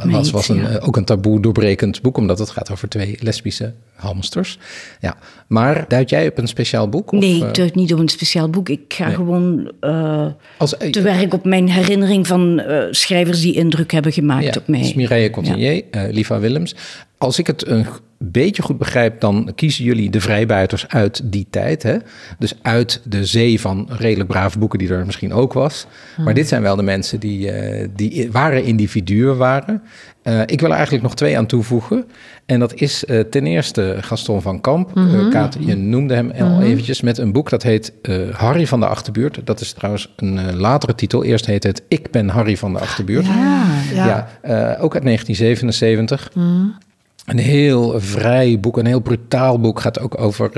[0.05, 4.59] was, was een, ook een taboe doorbrekend boek, omdat het gaat over twee lesbische hamsters.
[5.01, 5.17] Ja.
[5.47, 7.13] Maar duid jij op een speciaal boek?
[7.13, 8.69] Of, nee, eh, ik duid niet op een speciaal boek.
[8.69, 9.15] Ik ga Nee.
[9.15, 10.27] gewoon eh,
[10.57, 14.53] als, eh, te werk op mijn herinnering van eh, schrijvers die indruk hebben gemaakt Ja,
[14.59, 14.81] op mij.
[14.81, 16.75] is Mireille Contenier, eh, Liva Willems.
[17.19, 17.87] Als ik het een
[18.19, 21.83] beetje goed begrijp, dan kiezen jullie de vrijbuiters uit die tijd.
[21.83, 21.97] Hè?
[22.39, 25.87] Dus uit de zee van redelijk brave boeken die er misschien ook was.
[26.25, 29.83] Maar dit zijn wel de mensen die, eh, die i- ware individuen waren.
[30.23, 32.05] Eh, ik wil er eigenlijk nog twee aan toevoegen.
[32.47, 34.91] En dat is eh, ten eerste Gaston van Kamp.
[35.31, 37.93] Kaat, je noemde hem al eventjes met een boek dat heet
[38.33, 39.41] Harry van de Achterbuurt.
[39.45, 41.25] Dat is trouwens een latere titel.
[41.25, 43.27] Eerst heet het Ik ben Harry van de Achterbuurt.
[43.27, 44.77] Ja, Ja, ja.
[44.81, 46.31] ook uit 1977.
[47.27, 49.81] Een heel vrij boek, een heel brutaal boek.
[49.81, 50.51] Gaat ook over.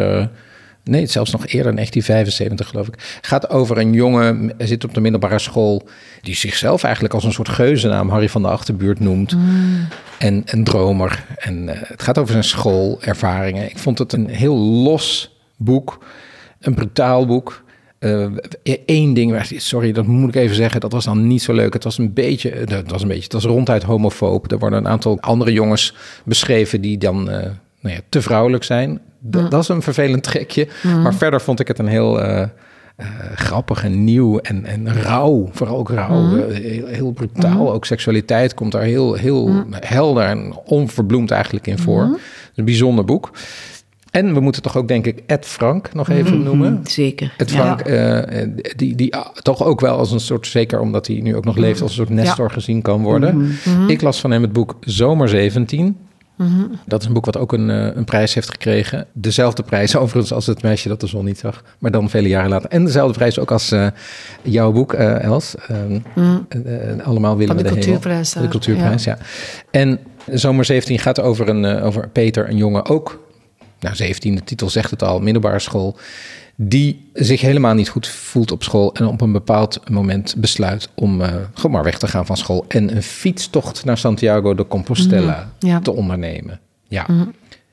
[0.85, 3.19] Eh, nee, zelfs nog eerder, 1975 geloof ik.
[3.21, 5.89] Gaat over een jongen, hij zit op de middelbare school.
[6.23, 9.37] die zichzelf eigenlijk als een soort geuzennaam Harry van de Achterbuurt noemt.
[10.19, 11.25] En een dromer.
[11.39, 13.65] En eh, het gaat over zijn schoolervaringen.
[13.71, 16.05] Ik vond het een heel los boek.
[16.61, 17.63] Een brutaal boek.
[18.87, 21.73] Eén ding, waar- sorry, dat moet ik even zeggen, dat was dan niet zo leuk.
[21.73, 24.51] Het was een beetje, eh, dat was een beetje, het was ronduit homofoob.
[24.53, 27.51] Er worden een aantal andere jongens beschreven die dan eh,
[27.85, 29.01] nou ja, te vrouwelijk zijn.
[29.31, 30.69] D- Dat is een vervelend trekje.
[31.03, 32.41] Maar verder vond ik het een heel eh,
[32.97, 35.49] eh, grappig en nieuw en, en rauw.
[35.53, 37.73] Vooral ook rauw, eh, heel, heel brutaal.
[37.73, 42.19] Ook seksualiteit komt daar heel, heel helder en onverbloemd eigenlijk in voor.
[42.55, 43.31] Een bijzonder boek.
[44.11, 46.81] En we moeten toch ook, denk ik, Ed Frank nog even noemen.
[46.85, 47.35] Zeker.
[47.39, 47.45] Ja.
[47.47, 47.85] Frank,
[48.79, 51.57] die, die ah, toch ook wel als een soort, zeker omdat hij nu ook nog
[51.57, 53.51] leeft, als een soort Nestor gezien kan worden.
[53.89, 55.97] Ik las van hem het boek Zomer 17.
[56.87, 59.07] Dat is een boek wat ook een, eh, een prijs heeft gekregen.
[59.13, 62.51] Dezelfde prijs overigens als het meisje dat de zon niet zag, maar dan vele jaren
[62.51, 62.71] later.
[62.71, 63.87] En dezelfde prijs ook als eh,
[64.43, 65.55] jouw boek, eh, Els.
[65.69, 65.99] Ehm,
[66.49, 67.85] eh, eh, allemaal willen de we de hemel.
[67.85, 69.19] cultuurprijs de cultuurprijs, ja.
[69.71, 69.99] En
[70.31, 73.23] Zomer 17 gaat over, een, over Peter, een jongen ook
[73.81, 75.97] nou 17, de titel zegt het al, middelbare school,
[76.57, 81.21] die zich helemaal niet goed voelt op school en op een bepaald moment besluit om
[81.21, 85.51] eh, gewoon maar weg te gaan van school en een fietstocht naar Santiago de Compostela
[85.61, 85.81] Mhm, ja.
[85.81, 86.61] te ondernemen.
[86.89, 87.07] Ja,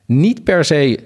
[0.06, 1.00] niet per se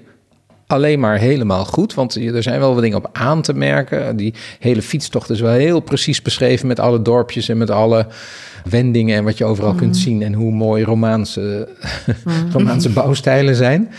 [0.66, 4.16] alleen maar helemaal goed, want er zijn wel wat dingen op aan te merken.
[4.16, 8.06] Die hele fietstocht is wel heel precies beschreven met alle dorpjes en met alle
[8.70, 11.68] wendingen en wat je overal kunt zien en hoe mooi Romaanse,
[12.52, 13.90] Romaanse bouwstijlen zijn.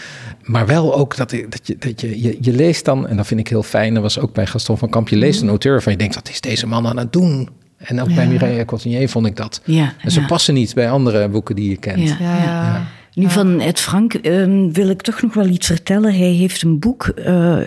[0.47, 3.39] Maar wel ook dat, dat, je, dat je, je, je leest dan, en dat vind
[3.39, 5.91] ik heel fijn, dat was ook bij Gaston van Kamp, je leest een auteur van
[5.91, 7.49] je denkt, wat is deze man aan het doen?
[7.77, 9.61] En ook bij Mireille Cottenier vond ik dat.
[9.63, 10.25] Ja, En ze ja.
[10.25, 12.09] passen niet bij andere boeken die je kent.
[12.09, 12.17] Ja.
[12.19, 12.87] Ja, ja.
[13.13, 16.13] Nu van Ed Frank ehm, wil ik toch nog wel iets vertellen.
[16.13, 17.59] Hij heeft een boek, eh,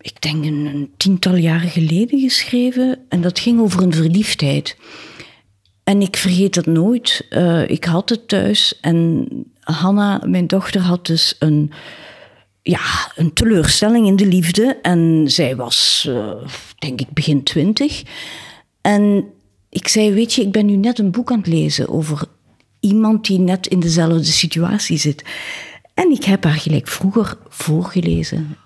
[0.00, 2.98] ik denk een, een tiental jaren geleden geschreven.
[3.08, 4.76] En dat ging over een verliefdheid.
[5.84, 7.26] En ik vergeet het nooit.
[7.28, 9.28] Eh, ik had het thuis en
[9.60, 11.72] Hanna, mijn dochter, had dus een,
[12.62, 14.78] ja, een teleurstelling in de liefde.
[14.82, 16.30] En zij was, eh,
[16.78, 18.02] denk ik, begin twintig.
[18.80, 19.24] En
[19.68, 22.24] ik zei, weet je, ik ben nu net een boek aan het lezen over
[22.80, 25.24] iemand die net in dezelfde situatie zit.
[25.94, 28.56] En ik heb haar gelijk vroeger voorgelezen.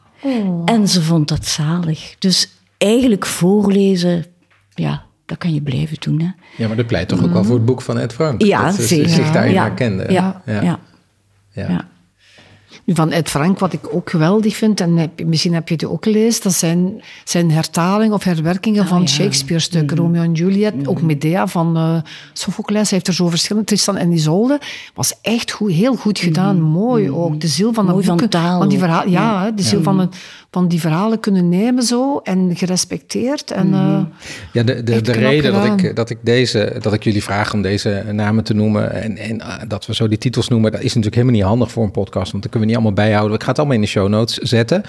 [0.64, 2.14] En ze vond dat zalig.
[2.18, 2.48] Dus
[2.78, 4.24] eigenlijk voorlezen,
[4.74, 6.20] ja, dat kan je blijven doen.
[6.20, 6.28] Hè?
[6.56, 8.42] Ja, maar dat pleit toch ook wel voor het boek van Ed Frank.
[8.42, 9.08] Ja, dat ze zeker.
[9.08, 9.62] zich daarin ja.
[9.62, 10.06] herkende.
[10.12, 10.78] Ja, ja.
[11.52, 11.86] ja.
[12.86, 16.04] Van Ed Frank, wat ik ook geweldig vind, en heb- misschien heb je het ook
[16.04, 19.06] gelezen, dat zijn zijn hertaling of herwerkingen van ja.
[19.06, 19.96] Shakespeare-stukken.
[19.96, 21.96] Romeo en Juliet, ook Medea van eh
[22.32, 22.80] Sophocles.
[22.80, 23.66] Hij heeft er zo verschillende.
[23.66, 24.60] Tristan en Isolde
[24.94, 26.60] was echt goed, heel goed gedaan.
[26.60, 27.40] Mooi ook.
[27.40, 28.30] De ziel van van boeken.
[28.30, 30.16] taal Van die verhalen, ja, de ziel van, het,
[30.50, 33.50] van die verhalen kunnen nemen zo en gerespecteerd.
[33.50, 34.00] En, eh,
[34.52, 38.04] Ja, de, de, reden dat ik, dat, ik deze, dat ik jullie vraag om deze
[38.12, 41.14] namen te noemen en, en eh, dat we zo die titels noemen, dat is natuurlijk
[41.14, 43.34] helemaal niet handig voor een podcast, want dat kunnen we niet allemaal bijhouden.
[43.36, 44.82] Ik ga het allemaal in de show notes zetten.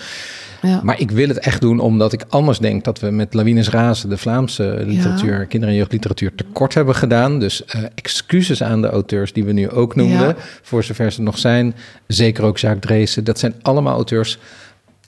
[0.61, 0.79] ja.
[0.83, 4.09] Maar ik wil het echt doen omdat ik anders denk dat we met Lawines Razen
[4.09, 7.39] de Vlaamse literatuur, kinder- en jeugdliteratuur tekort hebben gedaan.
[7.39, 10.35] Dus eh, excuses aan de auteurs die we nu ook noemden, Ja.
[10.61, 11.75] voor zover ze nog zijn.
[12.07, 13.23] Zeker ook Jacques Dreesen.
[13.23, 14.37] Dat zijn allemaal auteurs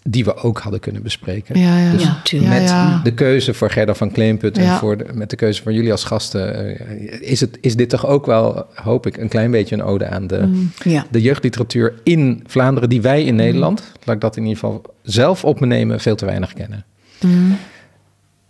[0.04, 1.60] die we ook hadden kunnen bespreken.
[1.60, 1.92] Ja, ja.
[1.92, 2.52] Dus Ja, tuurlijk.
[2.52, 3.02] met Ja, ja.
[3.04, 6.04] de keuze voor Gerda van Kleenput en voor de, met de keuze van jullie als
[6.04, 9.84] gasten, eh, is, het, is dit toch ook wel, hoop ik, een klein beetje een
[9.84, 10.72] ode aan de, Mm.
[10.84, 11.06] Ja.
[11.12, 15.46] de jeugdliteratuur in Vlaanderen, die wij in Nederland, laat ik dat in ieder geval zelf
[15.46, 16.86] op me nemen, veel te weinig kennen.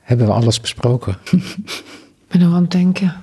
[0.02, 1.18] Hebben we alles besproken?
[1.32, 3.14] Ik ben nog aan het denken.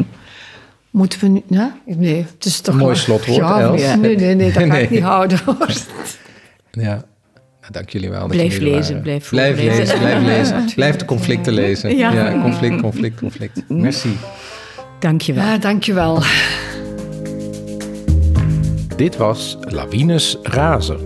[0.91, 1.43] Moeten we nu...
[1.47, 1.77] Ja?
[1.85, 2.75] Nee, het is toch...
[2.75, 3.83] Mooi wel- slotwoord, ja, Els.
[3.97, 4.83] Nee, nee, nee, dat ga Nee.
[4.83, 5.39] ik niet houden.
[5.45, 5.69] hoor.
[6.71, 7.05] Ja.
[7.71, 8.21] Dank jullie wel.
[8.21, 9.03] dat Blijf lezen, waren.
[9.03, 9.99] blijf blijf lezen.
[9.99, 10.65] Blijf lezen.
[10.75, 11.97] Blijf de conflicten lezen.
[11.97, 12.13] Ja.
[12.13, 13.63] Ja, conflict, conflict, conflict.
[13.69, 14.17] Merci.
[14.99, 15.45] Dank je wel.
[15.45, 16.23] Ja, dankjewel.
[18.97, 20.99] Dit was Lawines Razen,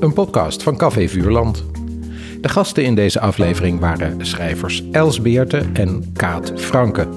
[0.00, 1.64] een podcast van Café Vuurland.
[2.40, 7.08] De gasten in deze aflevering waren schrijvers Els Beerte en Kaat Franke.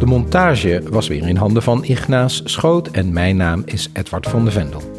[0.00, 4.44] De montage was weer in handen van Ignaas Schoot en mijn naam is Edward van
[4.44, 4.95] de Vendel.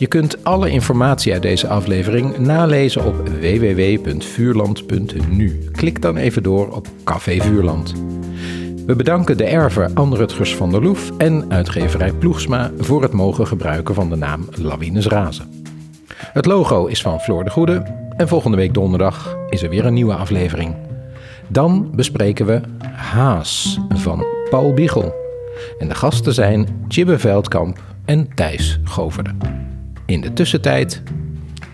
[0.00, 5.64] Je kunt alle informatie uit deze aflevering nalezen op www.vuurland.nu.
[5.72, 7.94] Klik dan even door op Café Vuurland.
[8.86, 13.46] We bedanken de erver Anne Rutgers van der Loef en uitgeverij Ploegsma voor het mogen
[13.46, 15.64] gebruiken van de naam Lawines Razen.
[16.14, 17.82] Het logo is van Floor de Goede
[18.16, 20.74] en volgende week donderdag is er weer een nieuwe aflevering.
[21.48, 22.60] Dan bespreken we
[22.92, 25.14] Haas van Paul Biegel.
[25.78, 29.30] En de gasten zijn Tjibbe Veldkamp en Thijs Goverde.
[30.10, 31.02] In de tussentijd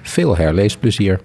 [0.02, 1.20] veel herleesplezier.